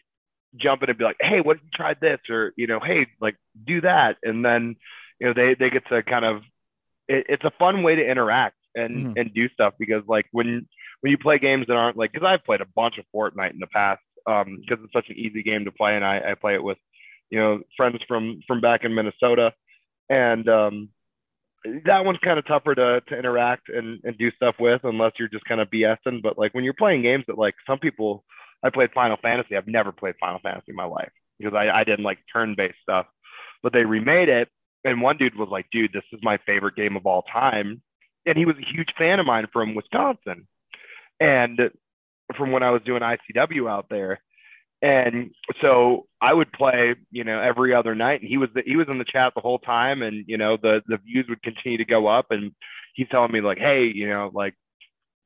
[0.58, 2.20] jump in and be like, hey, what if you tried this?
[2.30, 3.36] Or, you know, hey, like
[3.66, 4.18] do that.
[4.24, 4.76] And then,
[5.20, 6.44] you know, they, they get to kind of,
[7.08, 9.14] it, it's a fun way to interact and, mm-hmm.
[9.18, 10.68] and do stuff because like when,
[11.02, 13.60] when you play games that aren't like, cause I've played a bunch of Fortnite in
[13.60, 15.96] the past, um, cause it's such an easy game to play.
[15.96, 16.78] And I, I play it with,
[17.30, 19.54] you know, friends from, from back in Minnesota.
[20.10, 20.90] And, um,
[21.86, 25.28] that one's kind of tougher to, to interact and, and do stuff with unless you're
[25.28, 26.22] just kind of BSing.
[26.22, 28.24] But like when you're playing games that like some people,
[28.64, 29.56] I played Final Fantasy.
[29.56, 32.78] I've never played Final Fantasy in my life because I, I didn't like turn based
[32.82, 33.06] stuff.
[33.64, 34.50] But they remade it,
[34.84, 37.82] and one dude was like, dude, this is my favorite game of all time.
[38.26, 40.48] And he was a huge fan of mine from Wisconsin.
[41.20, 41.60] And
[42.36, 44.20] from when I was doing ICW out there.
[44.82, 48.76] And so I would play, you know, every other night, and he was the, he
[48.76, 51.78] was in the chat the whole time, and you know the the views would continue
[51.78, 52.52] to go up, and
[52.96, 54.56] he's telling me like, hey, you know, like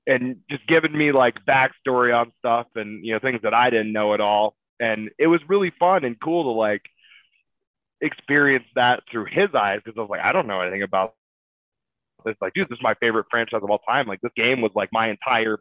[0.07, 3.93] and just giving me like backstory on stuff and you know things that I didn't
[3.93, 4.55] know at all.
[4.79, 6.81] And it was really fun and cool to like
[8.01, 11.15] experience that through his eyes because I was like, I don't know anything about
[12.25, 12.35] this.
[12.41, 14.07] Like, dude, this is my favorite franchise of all time.
[14.07, 15.59] Like, this game was like my entire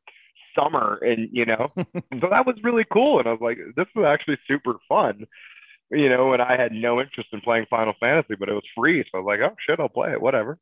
[0.54, 3.18] summer, and you know, so that was really cool.
[3.18, 5.26] And I was like, this was actually super fun.
[5.90, 9.02] You know, and I had no interest in playing Final Fantasy, but it was free,
[9.02, 10.58] so I was like, oh shit, I'll play it, whatever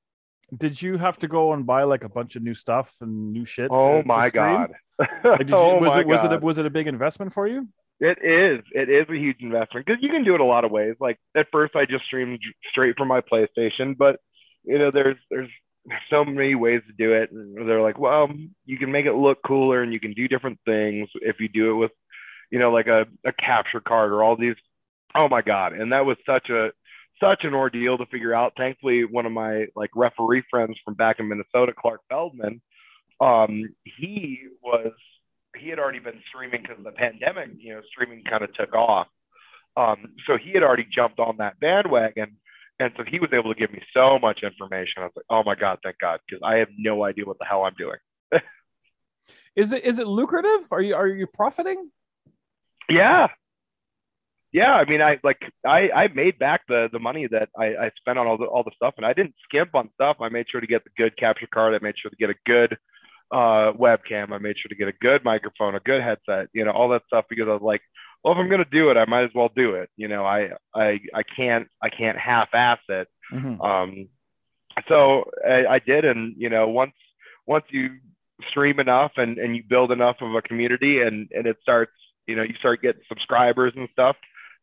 [0.57, 3.45] did you have to go and buy like a bunch of new stuff and new
[3.45, 3.69] shit?
[3.71, 4.73] Oh to, my to god!
[4.99, 5.11] like,
[5.49, 6.33] you, oh was my it was god.
[6.33, 7.69] it a, was it a big investment for you?
[8.01, 8.65] It is.
[8.73, 10.97] It is a huge investment because you can do it a lot of ways.
[11.01, 12.41] Like at first, I just streamed
[12.71, 14.21] straight from my PlayStation, but
[14.65, 15.51] you know, there's there's
[16.11, 17.31] so many ways to do it.
[17.31, 18.29] And they're like, well,
[18.65, 21.73] you can make it look cooler, and you can do different things if you do
[21.73, 21.93] it with,
[22.51, 24.57] you know, like a, a capture card or all these.
[25.15, 25.75] Oh my god!
[25.75, 26.71] And that was such a
[27.21, 28.55] such an ordeal to figure out.
[28.57, 32.63] Thankfully, one of my like referee friends from back in Minnesota, Clark Feldman,
[33.21, 34.93] um, he was
[35.57, 37.51] he had already been streaming because of the pandemic.
[37.59, 39.07] You know, streaming kind of took off,
[39.77, 42.37] um, so he had already jumped on that bandwagon,
[42.85, 45.03] and so he was able to give me so much information.
[45.03, 47.45] I was like, oh my god, thank God, because I have no idea what the
[47.45, 47.99] hell I'm doing.
[49.57, 50.67] is it is it lucrative?
[50.71, 51.91] Are you are you profiting?
[52.89, 53.29] Yeah,
[54.53, 57.91] yeah, I mean, I like I I made back the the money that I, I
[57.99, 60.19] spent on all the all the stuff, and I didn't skimp on stuff.
[60.21, 61.75] I made sure to get the good capture card.
[61.75, 62.77] I made sure to get a good
[63.33, 64.31] uh, webcam.
[64.31, 67.03] I made sure to get a good microphone, a good headset, you know, all that
[67.07, 67.81] stuff because I was like,
[68.23, 69.91] well, if I'm gonna do it, I might as well do it.
[69.97, 73.09] You know, I I I can't I can't half-ass it.
[73.33, 73.61] Mm-hmm.
[73.61, 74.09] Um,
[74.89, 76.95] so I, I did, and you know, once
[77.47, 77.99] once you
[78.51, 81.93] stream enough and and you build enough of a community, and and it starts,
[82.27, 84.17] you know, you start getting subscribers and stuff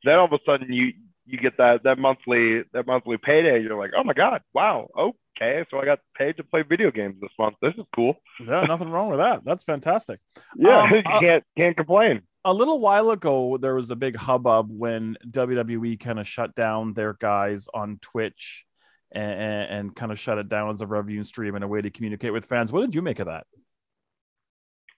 [0.04, 0.94] then all of a sudden you
[1.26, 3.62] you get that that monthly that monthly payday.
[3.62, 7.16] You're like, oh my god, wow, okay, so I got paid to play video games
[7.22, 7.56] this month.
[7.62, 8.16] This is cool.
[8.40, 9.42] Yeah, nothing wrong with that.
[9.46, 10.20] That's fantastic.
[10.56, 12.24] Yeah, um, you can't can't complain.
[12.46, 16.94] A little while ago, there was a big hubbub when WWE kind of shut down
[16.94, 18.66] their guys on Twitch
[19.12, 21.90] and, and kind of shut it down as a revenue stream and a way to
[21.90, 22.72] communicate with fans.
[22.72, 23.46] What did you make of that?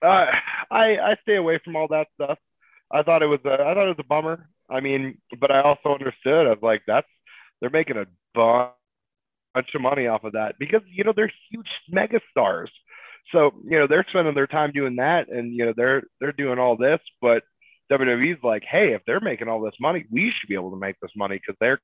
[0.02, 0.26] Uh,
[0.70, 2.38] I I stay away from all that stuff.
[2.90, 4.48] I thought it was a, I thought it was a bummer.
[4.68, 6.46] I mean, but I also understood.
[6.46, 7.06] I was like, that's
[7.60, 12.20] they're making a bunch of money off of that because you know they're huge mega
[12.30, 12.70] stars.
[13.30, 16.58] So you know they're spending their time doing that, and you know they're they're doing
[16.58, 17.00] all this.
[17.20, 17.44] But
[17.90, 20.96] WWE's like, hey, if they're making all this money, we should be able to make
[21.00, 21.80] this money because they're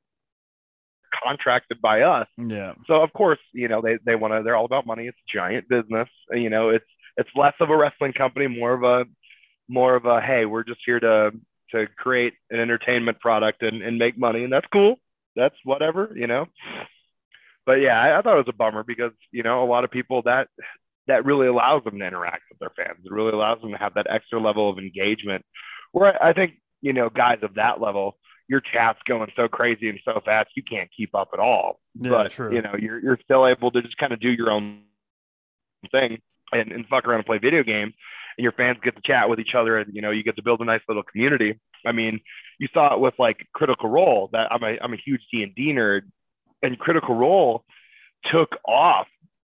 [1.24, 2.28] contracted by us.
[2.36, 2.74] Yeah.
[2.86, 4.42] So of course, you know they they want to.
[4.42, 5.06] They're all about money.
[5.06, 6.08] It's a giant business.
[6.30, 6.84] You know, it's
[7.16, 9.04] it's less of a wrestling company, more of a
[9.68, 11.32] more of a hey, we're just here to
[11.72, 14.96] to create an entertainment product and, and make money, and that's cool.
[15.36, 16.46] That's whatever, you know.
[17.66, 19.90] But yeah, I, I thought it was a bummer because you know a lot of
[19.90, 20.48] people that
[21.08, 23.04] that really allows them to interact with their fans.
[23.04, 25.44] It really allows them to have that extra level of engagement.
[25.92, 28.16] Where I think you know guys of that level,
[28.48, 31.80] your chat's going so crazy and so fast you can't keep up at all.
[31.94, 32.54] Yeah, but true.
[32.54, 34.82] you know you're you're still able to just kind of do your own
[35.90, 36.18] thing
[36.52, 37.94] and, and fuck around and play video games
[38.36, 40.42] and your fans get to chat with each other and you know you get to
[40.42, 42.18] build a nice little community i mean
[42.58, 46.02] you saw it with like critical role that i'm a i'm a huge d&d nerd
[46.62, 47.64] and critical role
[48.32, 49.06] took off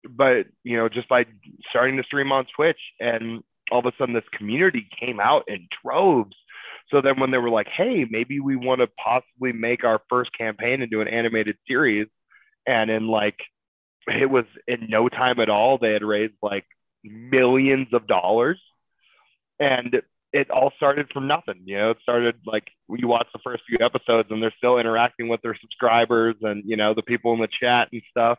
[0.09, 1.25] but you know just by
[1.69, 5.67] starting to stream on twitch and all of a sudden this community came out in
[5.83, 6.35] droves.
[6.89, 10.31] So then when they were like, hey, maybe we want to possibly make our first
[10.37, 12.07] campaign into an animated series,
[12.65, 13.39] and in like
[14.07, 16.65] it was in no time at all, they had raised like
[17.03, 18.61] millions of dollars.
[19.59, 20.01] And
[20.33, 21.61] it all started from nothing.
[21.65, 25.27] You know, it started like you watch the first few episodes and they're still interacting
[25.27, 28.37] with their subscribers and, you know, the people in the chat and stuff.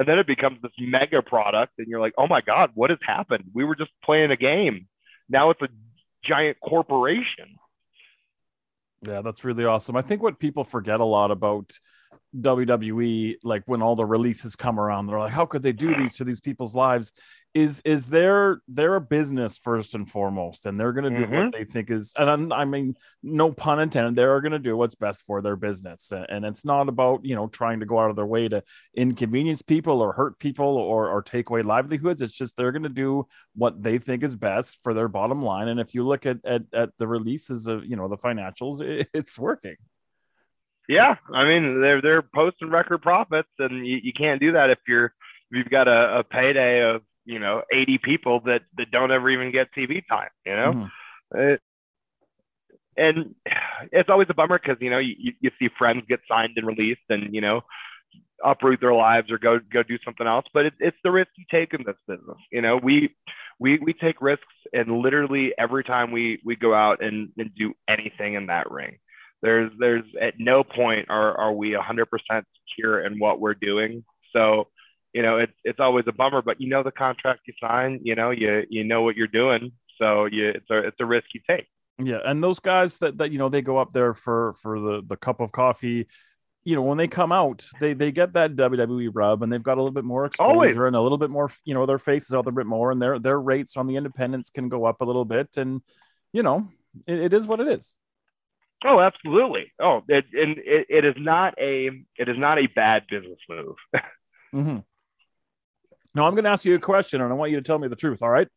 [0.00, 2.98] And then it becomes this mega product and you're like, oh my God, what has
[3.02, 3.44] happened?
[3.52, 4.88] We were just playing a game.
[5.28, 5.68] Now it's a
[6.24, 7.58] giant corporation.
[9.06, 9.96] Yeah, that's really awesome.
[9.96, 11.78] I think what people forget a lot about
[12.38, 16.16] WWE, like when all the releases come around, they're like, how could they do these
[16.16, 17.12] to these people's lives?
[17.54, 21.44] Is is they're they're a business first and foremost, and they're gonna do Mhm.
[21.46, 22.94] what they think is, and I mean,
[23.24, 26.88] no pun intended, they're gonna do what's best for their business, and, and it's not
[26.88, 28.62] about you know trying to go out of their way to
[28.94, 32.22] inconvenience people or hurt people or or take away livelihoods.
[32.22, 35.66] It's just they're gonna do what they think is best for their bottom line.
[35.66, 39.08] And if you look at at, at the releases of you know the financials, it,
[39.12, 39.74] it's working.
[40.90, 44.78] Yeah, I mean they're they're posting record profits, and you, you can't do that if
[44.88, 49.12] you're if you've got a, a payday of you know 80 people that that don't
[49.12, 50.30] ever even get TV time.
[50.44, 50.90] You know, Mhm.
[51.34, 51.62] It-
[52.96, 53.34] and
[53.92, 56.66] it's always a bummer because you know you, you- you see friends get signed and
[56.66, 57.62] released, and you know
[58.44, 60.46] uproot their lives or go go do something else.
[60.52, 62.38] But it, it's the risk you take in this business.
[62.50, 63.14] You know, we
[63.60, 67.74] we we take risks, and literally every time we we go out and, and do
[67.88, 68.98] anything in that ring,
[69.42, 72.06] there's there's at no point are are we 100%
[72.68, 74.04] secure in what we're doing.
[74.32, 74.68] So
[75.12, 78.14] you know it's it's always a bummer, but you know the contract you sign, you
[78.14, 81.40] know you you know what you're doing, so you it's a it's a risk you
[81.48, 81.66] take.
[82.02, 85.02] Yeah, and those guys that that you know they go up there for for the
[85.06, 86.06] the cup of coffee,
[86.64, 89.78] you know, when they come out, they they get that WWE rub and they've got
[89.78, 90.76] a little bit more exposure Always.
[90.76, 93.00] and a little bit more, you know, their faces out a little bit more and
[93.00, 95.80] their their rates on the independents can go up a little bit and
[96.32, 96.68] you know,
[97.06, 97.94] it, it is what it is.
[98.84, 99.72] Oh, absolutely.
[99.78, 103.76] Oh, it, and it, it is not a it is not a bad business move.
[104.54, 104.78] Mm-hmm.
[106.12, 107.86] Now I'm going to ask you a question and I want you to tell me
[107.86, 108.20] the truth.
[108.20, 108.48] All right,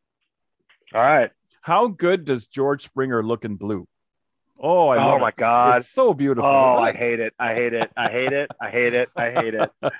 [0.91, 1.29] All right.
[1.61, 3.87] how good does George Springer look in blue?
[4.59, 5.35] Oh, I oh love my it.
[5.35, 5.81] God.
[5.81, 6.49] it's so beautiful.
[6.49, 7.33] Oh, I hate it.
[7.37, 7.91] I hate it.
[7.95, 8.49] I hate it.
[8.59, 9.09] I hate it.
[9.15, 9.71] I hate it.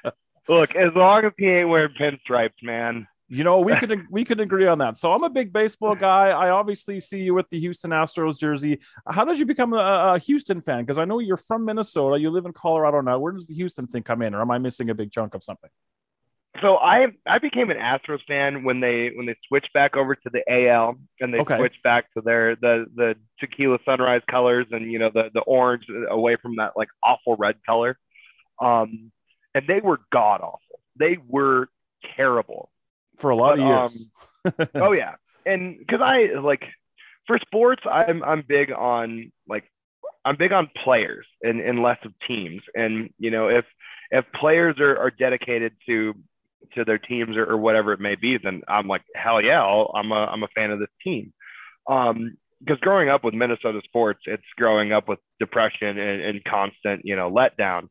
[0.50, 3.08] Look, as long as he ain't wearing pinstripes, man.
[3.34, 4.96] You know, we could we could agree on that.
[4.96, 6.30] So I'm a big baseball guy.
[6.30, 8.80] I obviously see you with the Houston Astros jersey.
[9.10, 10.82] How did you become a, a Houston fan?
[10.82, 12.20] Because I know you're from Minnesota.
[12.20, 13.18] You live in Colorado now.
[13.18, 15.44] Where does the Houston thing come in, or am I missing a big chunk of
[15.44, 15.72] something?
[16.62, 20.30] So I I became an Astros fan when they when they switched back over to
[20.32, 21.58] the AL and they Okay.
[21.58, 25.86] switched back to their the the tequila sunrise colors and you know the the orange
[26.08, 27.98] away from that like awful red color.
[28.62, 29.12] Um,
[29.56, 30.80] and they were god awful.
[31.00, 31.70] They were
[32.16, 32.70] terrible.
[33.18, 34.70] For a lot But, of years.
[34.76, 36.64] oh yeah, and because I like
[37.28, 39.64] for sports, I'm I'm big on like
[40.26, 42.62] I'm big on players and, and less of teams.
[42.76, 43.66] And you know, if
[44.12, 46.14] if players are, are dedicated to
[46.76, 49.92] to their teams or, or whatever it may be, then I'm like hell yeah, I'll,
[49.96, 51.34] I'm a I'm a fan of this team.
[51.90, 57.02] Um, because growing up with Minnesota sports, it's growing up with depression and, and constant,
[57.04, 57.90] you know, letdown.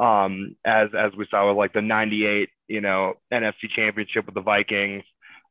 [0.00, 4.40] Um, as as we saw with like the '98, you know, NFC Championship with the
[4.40, 5.04] Vikings.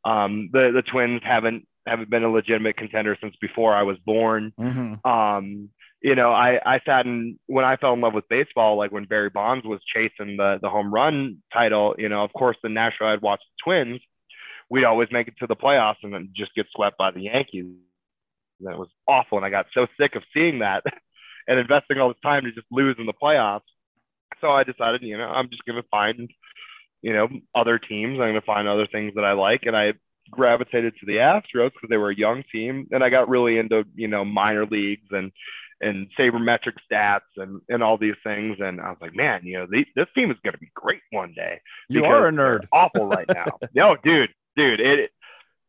[0.06, 4.54] Um, the the Twins haven't haven't been a legitimate contender since before I was born.
[4.60, 5.06] Mhm.
[5.06, 5.70] Um,
[6.02, 9.06] you know, I I sat in when I fell in love with baseball, like when
[9.06, 11.96] Barry Bonds was chasing the the home run title.
[11.98, 14.02] You know, of course, the National I'd watch the Twins.
[14.70, 17.66] We'd always make it to the playoffs and then just get swept by the Yankees.
[17.66, 20.84] And that was awful, and I got so sick of seeing that
[21.48, 23.62] and investing all this time to just lose in the playoffs.
[24.42, 26.30] So I decided, you know, I'm just going to find,
[27.04, 28.14] you know, other teams.
[28.14, 29.94] I'm going to find other things that I like, and I
[30.32, 33.84] gravitated to the Astros because they were a young team, and I got really into,
[33.94, 35.32] you know, minor leagues and
[35.82, 38.58] and sabermetric stats and and all these things.
[38.60, 41.02] And I was like, man, you know, the, this team is going to be great
[41.12, 41.60] one day.
[41.90, 42.68] You are a nerd.
[42.72, 43.60] Awful right now.
[43.76, 45.12] no, dude, dude, it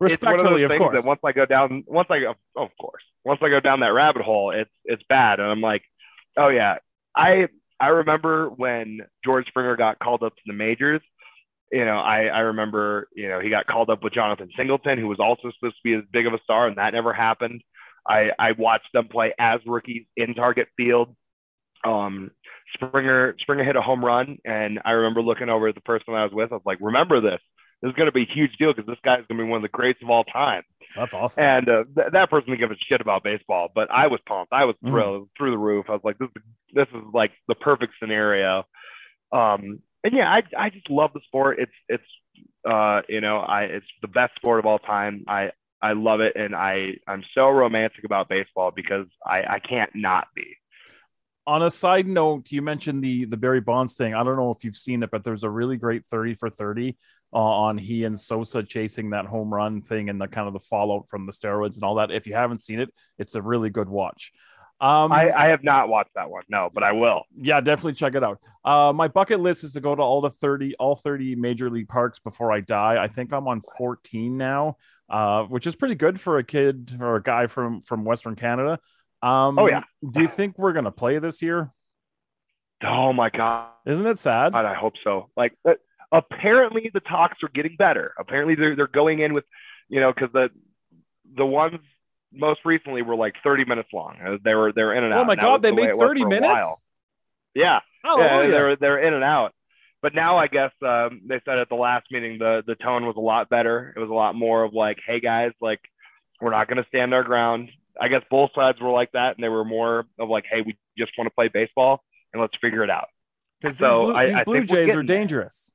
[0.01, 1.03] it's one of Respectfully, those of things course.
[1.03, 3.81] that once I go down, once I go, oh, of course, once I go down
[3.81, 5.83] that rabbit hole, it's it's bad, and I'm like,
[6.37, 6.79] oh yeah,
[7.17, 7.49] I
[7.81, 11.01] I remember when George Springer got called up to the majors.
[11.73, 15.09] You know, I I remember you know he got called up with Jonathan Singleton, who
[15.09, 17.63] was also supposed to be as big of a star, and that never happened.
[18.07, 21.15] I I watched them play as rookies in Target Field.
[21.85, 22.31] Um,
[22.75, 26.25] Springer Springer hit a home run, and I remember looking over at the person I
[26.25, 26.53] was with.
[26.53, 27.41] I was like, remember this.
[27.83, 29.59] This is going to be a huge deal because this guy's going to be one
[29.59, 30.63] of the greats of all time.
[30.97, 31.43] That's awesome.
[31.43, 34.53] And uh, th- that person didn't give a shit about baseball, but I was pumped.
[34.55, 34.91] I was Mhm.
[34.91, 35.87] thrilled through the roof.
[35.91, 36.29] I was like, this,
[36.73, 38.65] this is like the perfect scenario.
[39.33, 41.59] Um, and yeah, I, I just love the sport.
[41.59, 42.05] It's, it's,
[42.69, 45.25] uh, you know, I, it's the best sport of all time.
[45.27, 45.51] I
[45.85, 50.29] I love it, and I I'm so romantic about baseball because I I can't not
[50.35, 50.57] be.
[51.47, 54.15] On a side note, you mentioned the the Barry Bonds thing.
[54.15, 56.97] I don't know if you've seen it, but there's a really great thirty for thirty
[57.35, 60.61] uh, on he and Sosa chasing that home run thing and the kind of the
[60.61, 62.11] fallout from the steroids and all that.
[62.11, 62.89] If you haven't seen it,
[63.19, 64.33] it's a really good watch.
[64.85, 67.23] Um, I, I have not watched that one, no, but I will.
[67.41, 68.39] yeah, definitely check it out.
[68.65, 71.89] Uh, my bucket list is to go to all the 30, all 30 major league
[71.89, 73.03] parks before I die.
[73.03, 74.77] I think I'm on 14 now,
[75.09, 78.79] uh, which is pretty good for a kid or a guy from, from Western Canada.
[79.23, 79.85] Um, Oh, yeah.
[80.11, 81.73] Do you think we're going to play this year?
[82.83, 84.55] Oh my god, Isn't it sad?
[84.55, 85.31] I hope so.
[85.37, 85.75] Like uh,
[86.13, 88.13] apparently the talks are getting better.
[88.19, 89.45] Apparently they're they're going in with,
[89.89, 90.51] you know, because the
[91.35, 91.79] the ones
[92.35, 94.17] most recently were like 30 minutes long.
[94.25, 95.21] Uh, They were they were in and out.
[95.21, 96.53] Oh my God, they the made 30 minutes?
[97.55, 97.81] Yeah,
[98.19, 99.53] yeah, they're they're in and out.
[100.03, 103.17] But now I guess um, they said at the last meeting the the tone was
[103.17, 103.93] a lot better.
[103.97, 105.81] It was a lot more of like, hey guys, like
[106.41, 107.71] we're not going to stand our ground.
[108.01, 110.77] I guess both sides were like that, and they were more of like, hey, we
[110.99, 113.07] just want to play baseball and let's figure it out.
[113.63, 115.17] Because so these Blue, I- these Blue think Jays are getting there.
[115.19, 115.71] dangerous.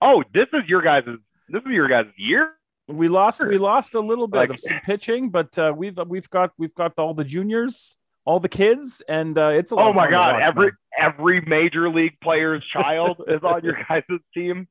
[0.00, 1.04] Oh, this is your guys'
[1.48, 2.52] this is your guys' year.
[2.88, 3.44] We lost.
[3.46, 6.74] We lost a little bit Like- of some pitching, but uh, we've we've got we've
[6.74, 10.34] got all the juniors, all the kids, and uh, it's a Oh of my God!
[10.34, 10.72] watch, every man.
[10.98, 14.02] every major league player's child is on your guys'
[14.34, 14.68] team,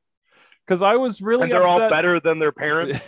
[0.66, 3.00] because I was really and they're all better than their parents.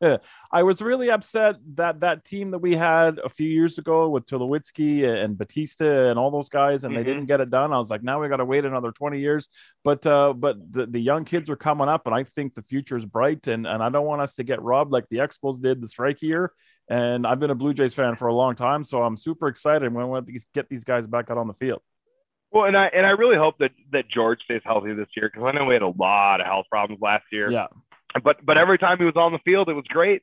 [0.52, 4.26] I was really upset that that team that we had a few years ago with
[4.26, 7.04] Tulowitzki and Bautista and all those guys, and they Mhm.
[7.06, 7.72] didn't get it done.
[7.72, 9.48] I was like, now we got to wait another twenty years.
[9.84, 12.96] But uh, but the, the young kids are coming up, and I think the future
[12.96, 13.46] is bright.
[13.48, 16.22] And and I don't want us to get robbed like the Expos did the strike
[16.22, 16.52] year.
[16.90, 19.92] And I've been a Blue Jays fan for a long time, so I'm super excited
[19.92, 21.80] when we get these guys back out on the field.
[22.50, 25.46] Well, and I and I really hope that that George stays healthy this year because
[25.46, 27.50] I know we had a lot of health problems last year.
[27.50, 27.66] Yeah.
[28.22, 30.22] But but every time he was on the field, it was great.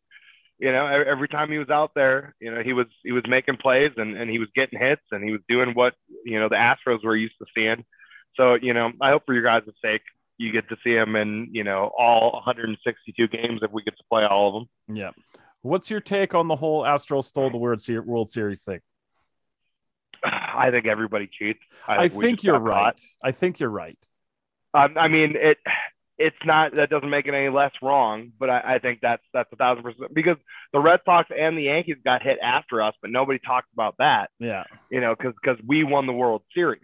[0.58, 3.58] You know, every time he was out there, you know, he was he was making
[3.58, 5.94] plays and and he was getting hits and he was doing what
[6.26, 7.86] you know the Astros were used to seeing.
[8.36, 10.02] So you know, I hope for your guys' sake
[10.38, 14.04] you get to see him in you know all 162 games if we get to
[14.10, 14.98] play all of them.
[14.98, 15.12] Yeah.
[15.62, 18.80] What's your take on the whole Astros stole the World Series thing?
[20.58, 21.60] I think everybody cheats.
[21.88, 22.84] I we think you're got caught.
[22.86, 23.02] right.
[23.24, 23.98] I think you're right.
[24.74, 25.58] Um, I mean, it
[26.18, 29.52] it's not that doesn't make it any less wrong, but I, I think that's that's
[29.52, 30.38] a thousand percent because
[30.74, 34.30] the Red Sox and the Yankees got hit after us, but nobody talked about that,
[34.40, 34.64] Yeah.
[34.90, 36.82] you know, because because we won the World Series.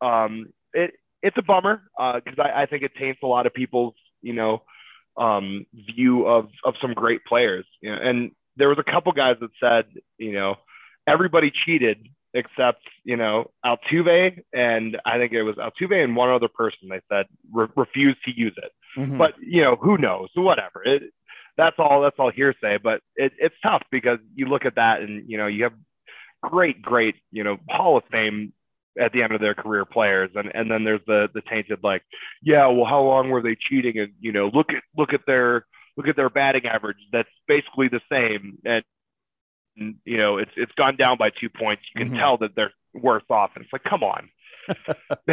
[0.00, 3.94] Um, it it's a bummer because I, I think it taints a lot of people's
[4.22, 4.62] you know
[5.16, 7.66] um, view of of some great players.
[7.80, 9.86] You know, and there was a couple guys that said,
[10.18, 10.56] you know,
[11.06, 16.48] everybody cheated except you know Altuve and I think it was Altuve and one other
[16.48, 16.88] person.
[16.88, 19.18] They said re- refused to use it, Mhm.
[19.18, 20.28] but you know who knows?
[20.34, 20.82] Whatever.
[20.84, 21.12] It,
[21.56, 22.00] that's all.
[22.02, 22.78] That's all hearsay.
[22.78, 25.74] But it, it's tough because you look at that and you know you have
[26.42, 28.52] great, great, you know Hall of Fame
[28.98, 32.02] at the end of their career players and and then there's the the tainted like
[32.42, 35.64] yeah well how long were they cheating and you know look at look at their
[35.96, 38.82] look at their batting average that's basically the same and,
[39.76, 42.18] you know it's it's gone down by two points you can Mhm.
[42.18, 44.28] tell that they're worse off and it's like come on.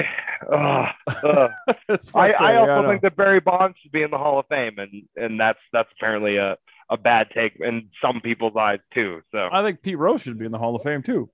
[2.15, 2.33] I.
[2.39, 2.87] I also know.
[2.89, 5.89] think that Barry Bonds should be in the Hall of Fame and and that's that's
[5.97, 6.57] apparently a
[6.89, 10.45] a bad take in some people's eyes too so I think Pete Rose should be
[10.45, 11.29] in the Hall of Fame too.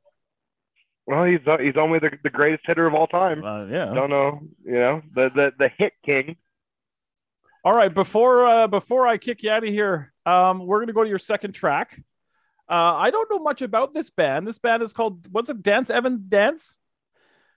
[1.05, 3.85] well he's he's only the, the greatest hitter of all time Uh, yeah.
[3.93, 6.35] don't know you know the the, the hit king
[7.63, 7.93] All right.
[7.93, 11.19] Before uh, before I kick you out of here, um, we're gonna go to your
[11.19, 12.01] second track.
[12.69, 14.47] Uh, I don't know much about this band.
[14.47, 15.61] This band is called what's it?
[15.61, 16.75] Dance Evan Dance.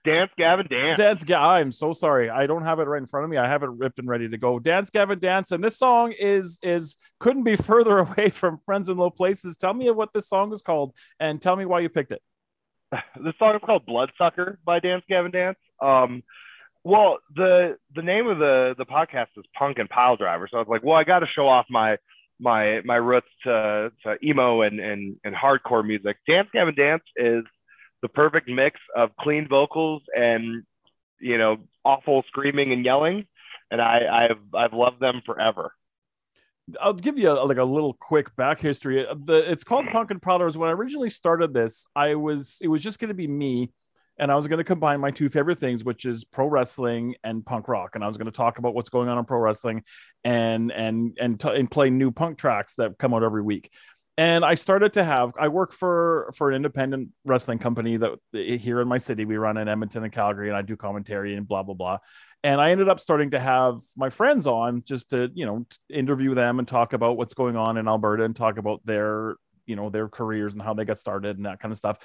[0.07, 0.97] Dance, Gavin, dance.
[0.97, 1.23] Dance.
[1.25, 2.29] Ga- I'm so sorry.
[2.29, 3.35] I don't have it right in front of me.
[3.35, 4.57] I have it ripped and ready to go.
[4.57, 5.51] Dance, Gavin, dance.
[5.51, 9.57] And this song is is couldn't be further away from Friends in Low Places.
[9.57, 12.21] Tell me what this song is called, and tell me why you picked it.
[13.21, 15.57] The song is called Bloodsucker by Dance, Gavin, Dance.
[15.81, 16.23] Um,
[16.85, 20.61] well, the the name of the the podcast is Punk and Pile Driver, so I
[20.61, 21.97] was like, well, I got to show off my
[22.39, 26.17] my my roots to, to emo and, and and hardcore music.
[26.27, 27.43] Dance, Gavin, Dance is
[28.01, 30.63] the perfect mix of clean vocals and
[31.19, 33.25] you know awful screaming and yelling,
[33.71, 35.73] and I I've I've loved them forever.
[36.81, 39.05] I'll give you a, like a little quick back history.
[39.25, 40.57] The it's called Punk and Prowlers.
[40.57, 43.71] When I originally started this, I was it was just going to be me,
[44.19, 47.45] and I was going to combine my two favorite things, which is pro wrestling and
[47.45, 47.95] punk rock.
[47.95, 49.83] And I was going to talk about what's going on in pro wrestling,
[50.23, 53.71] and and and t- and play new punk tracks that come out every week.
[54.17, 55.33] and I started to have.
[55.39, 59.57] I work for for an independent wrestling company that here in my city we run
[59.57, 61.99] in Edmonton and Calgary, and I do commentary and blah blah blah.
[62.43, 66.33] And I ended up starting to have my friends on just to you know interview
[66.33, 69.35] them and talk about what's going on in Alberta and talk about their
[69.67, 71.97] you know their careers and how they got started and that kind of stuff.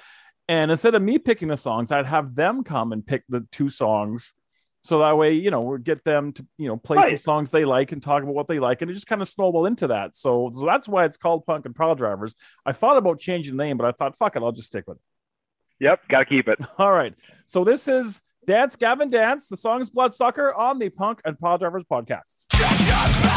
[0.47, 3.69] And instead of me picking the songs, I'd have them come and pick the two
[3.69, 4.33] songs.
[4.81, 7.09] So that way you know we get them to you know play right.
[7.09, 8.81] some songs they like and talk about what they like.
[8.81, 10.15] And it just kind of snowball into that.
[10.15, 12.35] So, so that's why it's called punk and pile drivers.
[12.65, 14.97] I thought about changing the name but i thought fuck it i'll just stick with
[14.97, 15.03] it.
[15.79, 16.59] Yep gotta keep it.
[16.77, 17.13] All right.
[17.45, 21.57] So this is dance gavin dance the song is bloodsucker on the punk and pile
[21.57, 23.32] drivers podcast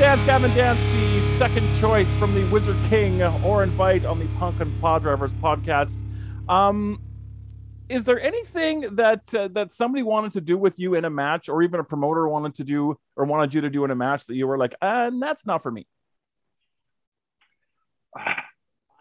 [0.00, 4.58] Dance Gavin Dance, the second choice from the Wizard King Orin Veidt on the Punk
[4.58, 6.02] and Pile Drivers podcast.
[6.48, 7.02] Um,
[7.90, 11.50] is there anything that uh, that somebody wanted to do with you in a match,
[11.50, 14.24] or even a promoter wanted to do or wanted you to do in a match
[14.28, 15.86] that you were like, uh, that's not for me?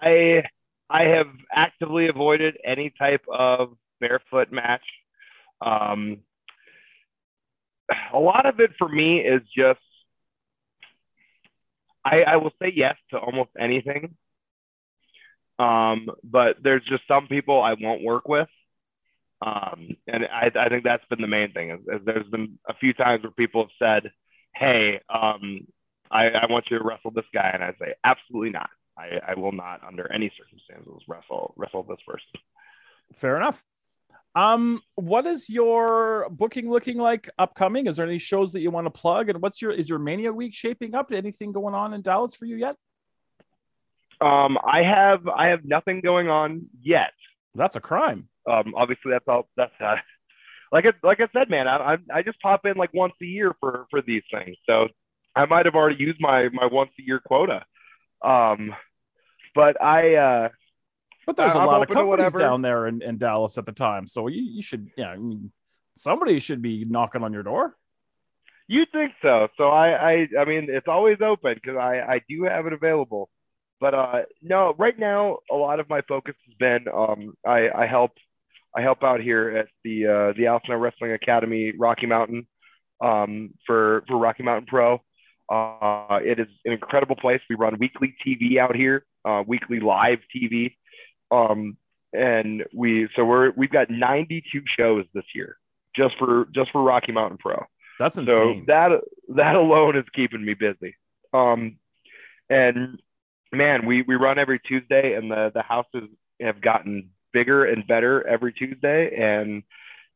[0.02, 0.43] I
[0.89, 3.72] I have actively avoided any type of
[4.02, 4.84] barefoot match.
[5.62, 6.18] Um,
[8.12, 9.80] a lot of it for me is just
[12.10, 14.16] I, I will say yes to almost anything.
[15.57, 18.47] Um, but there's just some people I won't work with.
[19.41, 22.74] Um, and I, I think that's been the main thing is, is there's been a
[22.74, 23.72] few times where people have
[24.03, 24.12] said,
[24.55, 25.68] Hey, um,
[26.12, 27.51] I, I want you to wrestle this guy.
[27.53, 28.70] And I say, absolutely not.
[28.97, 32.28] I, I will not under any circumstances wrestle, wrestle this person.
[33.14, 33.64] Fair enough.
[34.36, 37.88] Um, what is your booking looking like upcoming?
[37.88, 39.30] Is there any shows that you want to plug?
[39.30, 41.12] And what's your is your Mania week shaping up?
[41.12, 42.76] Anything going on in Dallas for you yet?
[44.22, 47.14] Um, I have I have nothing going on yet.
[47.56, 48.28] That's a crime.
[48.50, 49.96] Um, obviously that's all that's uh,
[50.72, 51.68] like I, like I said, man.
[51.68, 54.88] I, I I just pop in like once a year for for these things, so
[55.36, 57.66] I might have already used my my once a year quota.
[58.22, 58.76] Um,
[59.56, 60.50] but I uh,
[61.30, 64.08] but there's a I'm lot of companies down there in, in Dallas at the time,
[64.08, 65.10] so you, you should yeah.
[65.10, 65.52] I mean,
[65.96, 67.76] somebody should be knocking on your door.
[68.68, 69.48] You think so?
[69.58, 73.30] So I, I, I mean, it's always open because I, I do have it available.
[73.80, 77.86] But uh, no, right now a lot of my focus has been um, I, I
[77.86, 78.12] help,
[78.76, 82.48] I help out here at the uh, the Al Snow Wrestling Academy, Rocky Mountain,
[83.02, 85.00] um, for for Rocky Mountain Pro.
[85.52, 87.42] Uh, it is an incredible place.
[87.50, 90.76] We run weekly TV out here, uh, weekly live TV,
[91.32, 91.78] um,
[92.14, 95.58] and we so we're we've got 92 shows this year
[95.96, 97.66] just for just for Rocky Mountain Pro.
[98.00, 98.18] That's
[98.60, 99.02] So that
[99.36, 100.96] that alone is keeping me busy.
[101.34, 101.78] Um,
[102.50, 103.00] and
[103.52, 106.10] man, we we run every Tuesday, and the the houses
[106.40, 109.64] have gotten bigger and better every Tuesday, and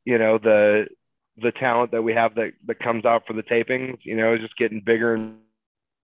[0.06, 0.88] you know the
[1.42, 4.42] the talent that we have that that comes out for the tapings, you know, is
[4.42, 5.36] just getting bigger and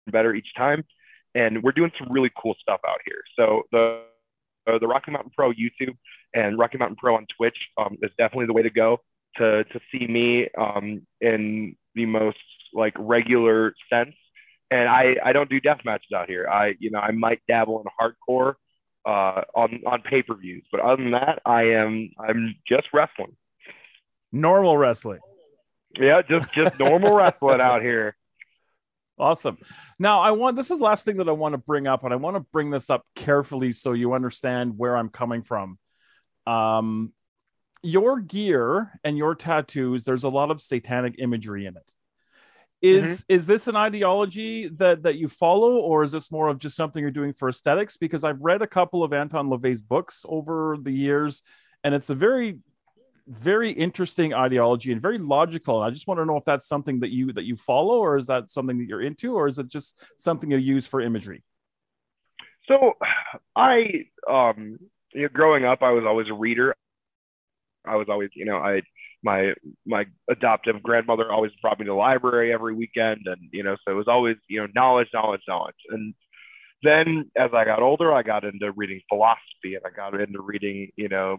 [0.07, 0.85] better each time.
[1.35, 3.23] And we're doing some really cool stuff out here.
[3.37, 4.03] So the
[4.67, 5.97] uh, the Rocky Mountain Pro YouTube
[6.33, 9.01] and Rocky Mountain Pro on Twitch um, is definitely the way to go
[9.37, 12.39] to to see me um, in the most
[12.73, 14.15] like regular sense.
[14.71, 16.49] And I I don't do death matches out here.
[16.49, 18.55] I you know I might dabble in hardcore
[19.07, 23.37] uh, on on pay per views, but other than that, I am I'm just wrestling.
[24.33, 25.21] Normal wrestling.
[25.99, 28.17] Yeah, just just normal wrestling out here.
[29.19, 29.59] Awesome.
[29.99, 32.12] Now, I want this is the last thing that I want to bring up, and
[32.12, 35.79] I want to bring this up carefully so you understand where I'm coming from.
[36.47, 37.12] Um,
[37.83, 41.93] your gear and your tattoos, there's a lot of satanic imagery in it.
[42.83, 46.77] Is is this an ideology that that you follow, or is this more of just
[46.77, 47.97] something you're doing for aesthetics?
[47.97, 51.43] Because I've read a couple of Anton LaVey's books over the years,
[51.83, 52.59] and it's a very
[53.27, 55.83] very interesting ideology and very logical.
[55.83, 58.16] And I just want to know if that's something that you that you follow, or
[58.16, 61.43] is that something that you're into, or is it just something you use for imagery?
[62.68, 62.95] So
[63.57, 64.79] I um
[65.12, 66.75] you know, growing up I was always a reader.
[67.87, 68.83] I was always, you know, I
[69.22, 69.55] my
[69.87, 73.93] my adoptive grandmother always brought me to the library every weekend and you know, so
[73.93, 75.77] it was always, you know, knowledge, knowledge, knowledge.
[75.89, 76.14] And
[76.83, 80.91] then as I got older, I got into reading philosophy and I got into reading,
[80.97, 81.39] you know,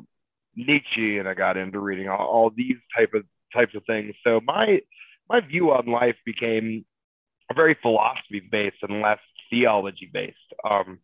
[0.55, 4.15] Nietzsche and I got into reading all, all these type of types of things.
[4.23, 4.81] So my
[5.29, 6.85] my view on life became
[7.55, 10.37] very philosophy based and less theology based.
[10.69, 10.99] Um,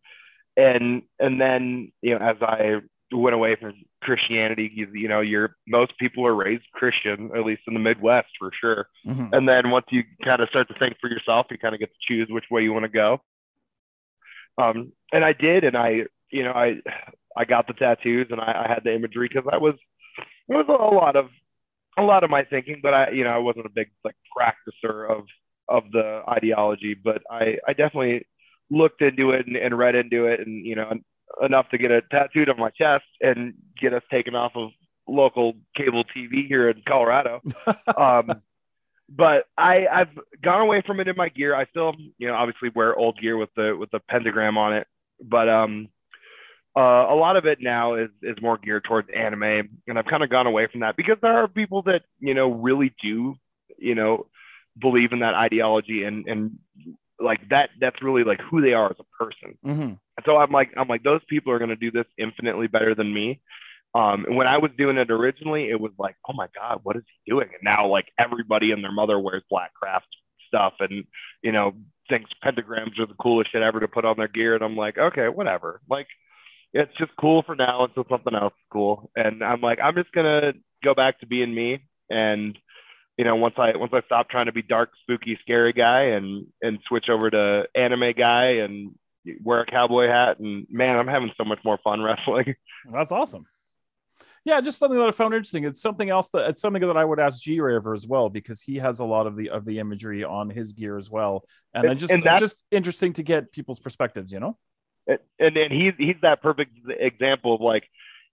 [0.56, 2.80] and and then you know as I
[3.12, 7.62] went away from Christianity, you, you know, you're most people are raised Christian, at least
[7.66, 8.88] in the Midwest for sure.
[9.06, 9.30] Mhm.
[9.32, 11.90] And then once you kind of start to think for yourself, you kind of get
[11.90, 13.20] to choose which way you want to go.
[14.58, 16.80] Um, and I did, and I, you know, I,
[17.36, 19.74] I got the tattoos, and I, I had the imagery because I was,
[20.48, 21.26] it was a lot of,
[21.98, 25.10] a lot of my thinking, but I, you know, I wasn't a big like practicer
[25.10, 25.24] of,
[25.68, 28.26] of the ideology, but I, I definitely
[28.70, 30.92] looked into it and, and read into it, and you know,
[31.40, 34.70] enough to get it tattooed on my chest and get us taken off of
[35.08, 37.40] local cable TV here in Colorado.
[37.96, 38.42] um,
[39.08, 41.54] but I, I've gone away from it in my gear.
[41.54, 44.86] I still, you know, obviously wear old gear with the with the pentagram on it,
[45.22, 45.88] but um,
[46.76, 50.22] uh, a lot of it now is is more geared towards anime, and I've kind
[50.22, 53.34] of gone away from that because there are people that you know really do,
[53.78, 54.26] you know,
[54.80, 56.58] believe in that ideology and and
[57.20, 57.70] like that.
[57.80, 59.98] That's really like who they are as a person Mhm.
[60.24, 63.12] so I'm like, I'm like, those people are going to do this infinitely better than
[63.12, 63.40] me.
[63.94, 66.96] Um, and when I was doing it originally, it was like, oh my God, what
[66.96, 67.48] is he doing?
[67.52, 70.06] And now like everybody and their mother wears black craft
[70.48, 71.04] stuff and,
[71.42, 71.74] you know,
[72.08, 74.54] thinks pentagrams are the coolest shit ever to put on their gear.
[74.54, 75.80] And I'm like, okay, whatever.
[75.88, 76.08] Like,
[76.72, 79.10] it's just cool for now until something else is cool.
[79.16, 81.80] And I'm like, I'm just gonna go back to being me.
[82.10, 82.58] And
[83.18, 86.46] you know, once I once I stop trying to be dark, spooky, scary guy and
[86.62, 88.94] and switch over to anime guy and
[89.42, 92.54] wear a cowboy hat and man, I'm having so much more fun wrestling.
[92.92, 93.46] That's awesome.
[94.44, 95.64] Yeah, just something that I found interesting.
[95.64, 98.60] It's something else that it's something that I would ask G Raver as well because
[98.60, 101.44] he has a lot of the of the imagery on his gear as well,
[101.74, 104.32] and, and just and just interesting to get people's perspectives.
[104.32, 104.58] You know,
[105.06, 107.84] and then he's he's that perfect example of like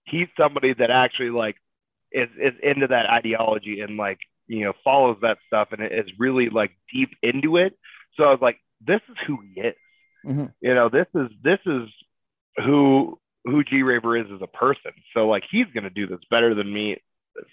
[0.04, 1.56] he's somebody that actually like
[2.12, 6.48] is is into that ideology and like you know follows that stuff and is really
[6.48, 7.76] like deep into it.
[8.16, 9.74] So I was like, this is who he is.
[10.26, 10.46] Mm-hmm.
[10.60, 11.88] You know, this is this is
[12.56, 14.92] who who G Raver is as a person.
[15.14, 16.98] So like he's gonna do this better than me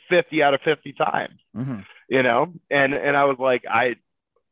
[0.09, 1.39] 50 out of 50 times.
[1.55, 1.79] Mm-hmm.
[2.09, 2.53] You know?
[2.69, 3.95] And and I was like, I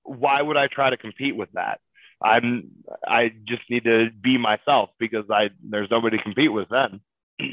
[0.03, 1.79] why would I try to compete with that?
[2.21, 2.71] I'm
[3.05, 7.01] I just need to be myself because I there's nobody to compete with then.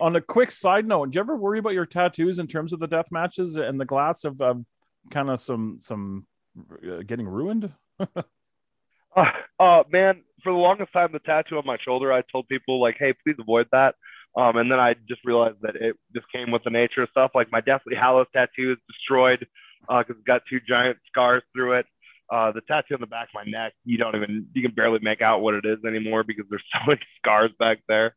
[0.00, 2.80] On a quick side note, do you ever worry about your tattoos in terms of
[2.80, 4.64] the death matches and the glass of, of
[5.10, 6.26] kind of some some
[6.60, 7.72] uh, getting ruined?
[8.00, 9.24] uh,
[9.60, 12.96] uh, man, for the longest time, the tattoo on my shoulder, I told people like,
[12.98, 13.94] "Hey, please avoid that."
[14.36, 17.32] Um, and then I just realized that it just came with the nature of stuff.
[17.34, 19.46] Like my Deathly Hallows tattoo is destroyed
[19.80, 21.86] because uh, it's got two giant scars through it.
[22.30, 24.98] Uh, the tattoo on the back of my neck, you don't even, you can barely
[25.00, 28.14] make out what it is anymore because there's so many scars back there.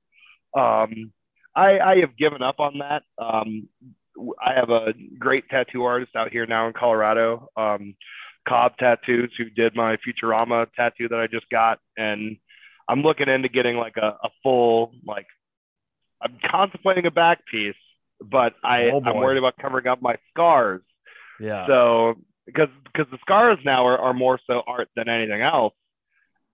[0.58, 1.14] Um,
[1.56, 3.04] I, I have given up on that.
[3.18, 3.68] Um,
[4.46, 7.50] I have a great tattoo artist out here now in Colorado.
[7.56, 7.96] Um,
[8.48, 12.38] Cobb Tattoos, who did my Futurama tattoo that I just got, and
[12.90, 15.28] I'm looking into getting like a, a full like.
[16.24, 17.76] I'm contemplating a back piece,
[18.20, 20.82] but I oh I'm worried about covering up my scars.
[21.40, 21.66] Yeah.
[21.68, 22.16] So
[22.46, 25.74] because because the scars now are, are more so art than anything else,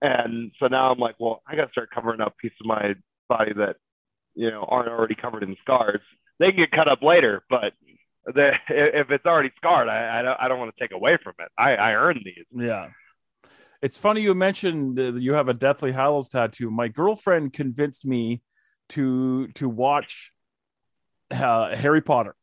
[0.00, 2.94] and so now I'm like, well, I got to start covering up pieces of my
[3.28, 3.76] body that
[4.34, 6.00] you know aren't already covered in scars.
[6.38, 7.72] They can get cut up later, but
[8.24, 11.34] the, if it's already scarred, I, I don't, I don't want to take away from
[11.38, 11.48] it.
[11.58, 12.44] I, I earned these.
[12.52, 12.88] Yeah.
[13.80, 16.70] It's funny you mentioned you have a Deathly Hallows tattoo.
[16.70, 18.42] My girlfriend convinced me
[18.90, 20.32] to to watch
[21.30, 22.34] uh, Harry Potter,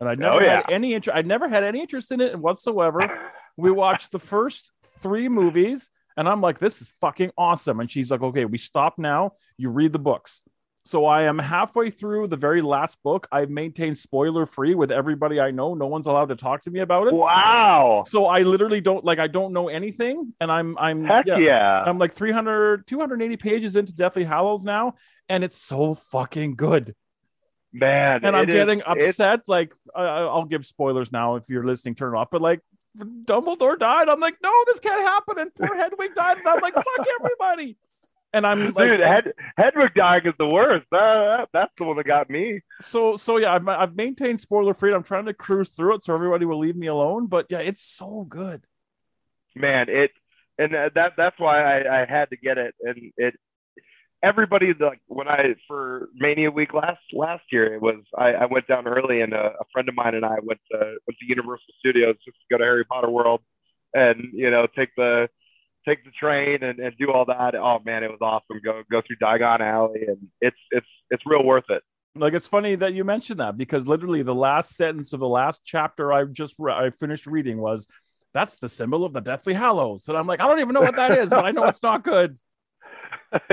[0.00, 0.56] and I never oh, yeah.
[0.56, 1.16] had any interest.
[1.16, 3.00] I never had any interest in it whatsoever.
[3.56, 4.70] We watched the first
[5.00, 8.98] three movies, and I'm like, "This is fucking awesome." And she's like, "Okay, we stop
[8.98, 9.32] now.
[9.56, 10.42] You read the books."
[10.86, 13.26] So I am halfway through the very last book.
[13.32, 15.72] I've maintained spoiler free with everybody I know.
[15.72, 17.14] No one's allowed to talk to me about it.
[17.14, 18.04] Wow.
[18.06, 21.82] So I literally don't like I don't know anything and I'm I'm Heck yeah, yeah.
[21.86, 24.94] I'm like 300 280 pages into Deathly Hallows now
[25.30, 26.94] and it's so fucking good.
[27.76, 32.14] Man, and I'm getting is, upset like I'll give spoilers now if you're listening turn
[32.14, 32.60] it off but like
[32.96, 34.08] Dumbledore died.
[34.08, 35.38] I'm like, no, this can't happen.
[35.38, 36.38] And poor Hedwig died.
[36.38, 36.86] And I'm like, fuck
[37.20, 37.76] everybody.
[38.32, 40.86] And I'm like, dude, Hed, Hedwig dying is the worst.
[40.90, 42.60] that, that's the one that got me.
[42.80, 44.92] So, so yeah, I've, I've maintained spoiler free.
[44.92, 47.26] I'm trying to cruise through it so everybody will leave me alone.
[47.26, 48.64] But yeah, it's so good.
[49.54, 50.10] Man, it
[50.58, 52.74] and uh, that that's why I, I had to get it.
[52.80, 53.34] And it
[54.24, 58.66] everybody like when I for Mania Week last last year, it was I, I went
[58.66, 61.74] down early and a, a friend of mine and I went to went to Universal
[61.78, 63.40] Studios just to go to Harry Potter World
[63.92, 65.28] and you know take the
[65.86, 67.54] take the train and, and do all that.
[67.54, 68.60] Oh man, it was awesome.
[68.64, 71.82] Go go through Diagon Alley, and it's it's it's real worth it.
[72.16, 75.62] Like it's funny that you mentioned that because literally the last sentence of the last
[75.64, 77.86] chapter I just re- I finished reading was,
[78.32, 80.96] "That's the symbol of the Deathly Hallows," and I'm like, I don't even know what
[80.96, 82.38] that is, but I know it's not good.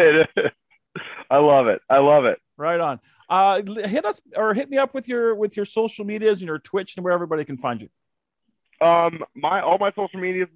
[1.29, 1.81] I love it.
[1.89, 2.39] I love it.
[2.57, 2.99] Right on.
[3.29, 6.59] Uh, hit us or hit me up with your with your social medias and your
[6.59, 7.89] Twitch and where everybody can find you.
[8.85, 10.49] Um, my all my social medias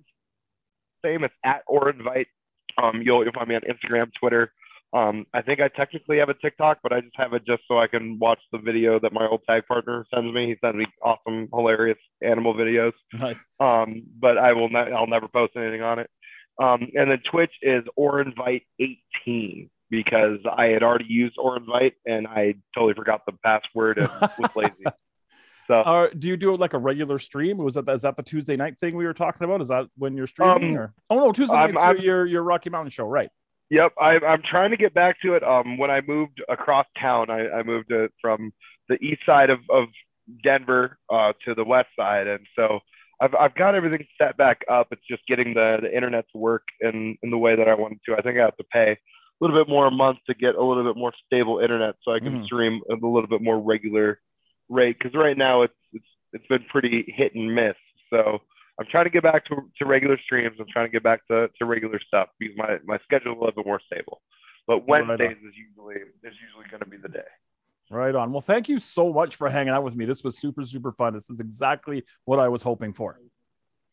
[1.05, 1.23] same.
[1.23, 2.25] It's at OrinVeidt.
[2.81, 4.51] Um, you'll you'll find me on Instagram, Twitter.
[4.93, 7.77] Um, I think I technically have a TikTok, but I just have it just so
[7.77, 10.47] I can watch the video that my old tag partner sends me.
[10.47, 12.93] He sends me awesome, hilarious animal videos.
[13.13, 13.45] Nice.
[13.59, 14.91] Um, but I will not.
[14.93, 16.09] I'll never post anything on it.
[16.61, 22.55] Um, and then Twitch is OrinVeidt 18 because I had already used OrinVeidt and I
[22.73, 24.83] totally forgot the password and was lazy.
[25.67, 27.57] So, uh, do you do it like a regular stream?
[27.57, 29.61] Was that is that the Tuesday night thing we were talking about?
[29.61, 30.77] Is that when you're streaming?
[30.77, 33.29] Um, or oh no, Tuesday night your your Rocky Mountain show, right?
[33.71, 35.43] Yep, I, I'm trying to get back to it.
[35.43, 37.91] Um, when I moved across town, I, I moved
[38.21, 38.53] from
[38.89, 39.87] the east side of, of
[40.43, 42.79] Denver uh, to the west side, and so
[43.21, 44.87] I've I've got everything set back up.
[44.91, 47.99] It's just getting the, the internet to work in in the way that I wanted
[48.05, 48.15] to.
[48.15, 48.97] I think I have to pay a
[49.39, 52.19] little bit more a month to get a little bit more stable internet, so I
[52.19, 52.45] can mm.
[52.45, 54.19] stream at a little bit more regular
[54.69, 57.75] rate because right now it's it's it's been pretty hit and miss.
[58.09, 58.39] So
[58.79, 60.57] I'm trying to get back to, to regular streams.
[60.59, 63.39] I'm trying to get back to, to regular stuff because my, my schedule is a
[63.39, 64.21] little bit more stable.
[64.67, 67.31] but Wednesdays is usually is usually going to be the day.
[67.91, 68.31] Right on.
[68.31, 70.05] Well, thank you so much for hanging out with me.
[70.05, 71.13] This was super super fun.
[71.13, 73.19] This is exactly what I was hoping for.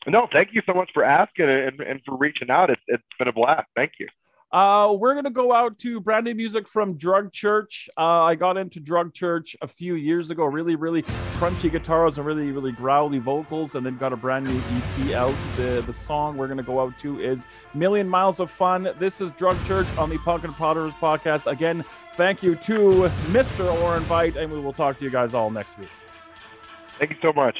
[0.06, 2.70] No, thank you so much for asking and, and for reaching out.
[2.70, 3.68] It's, it's been a blast.
[3.76, 4.08] Thank you.
[4.52, 7.88] Uh, we're gonna go out to brand new music from Drug Church.
[7.96, 10.44] Uh, I got into Drug Church a few years ago.
[10.44, 11.02] Really, really
[11.38, 15.34] crunchy guitars and really, really growly vocals, and then got a brand new EP out.
[15.56, 19.32] The the song we're gonna go out to is "Million Miles of Fun." This is
[19.32, 21.50] Drug Church on the Punk and Piledrivers podcast.
[21.50, 21.82] Again,
[22.16, 23.72] thank you to Mr.
[23.82, 25.88] Orin Veidt, and we will talk to you guys all next week.
[26.98, 27.56] Thank you so much.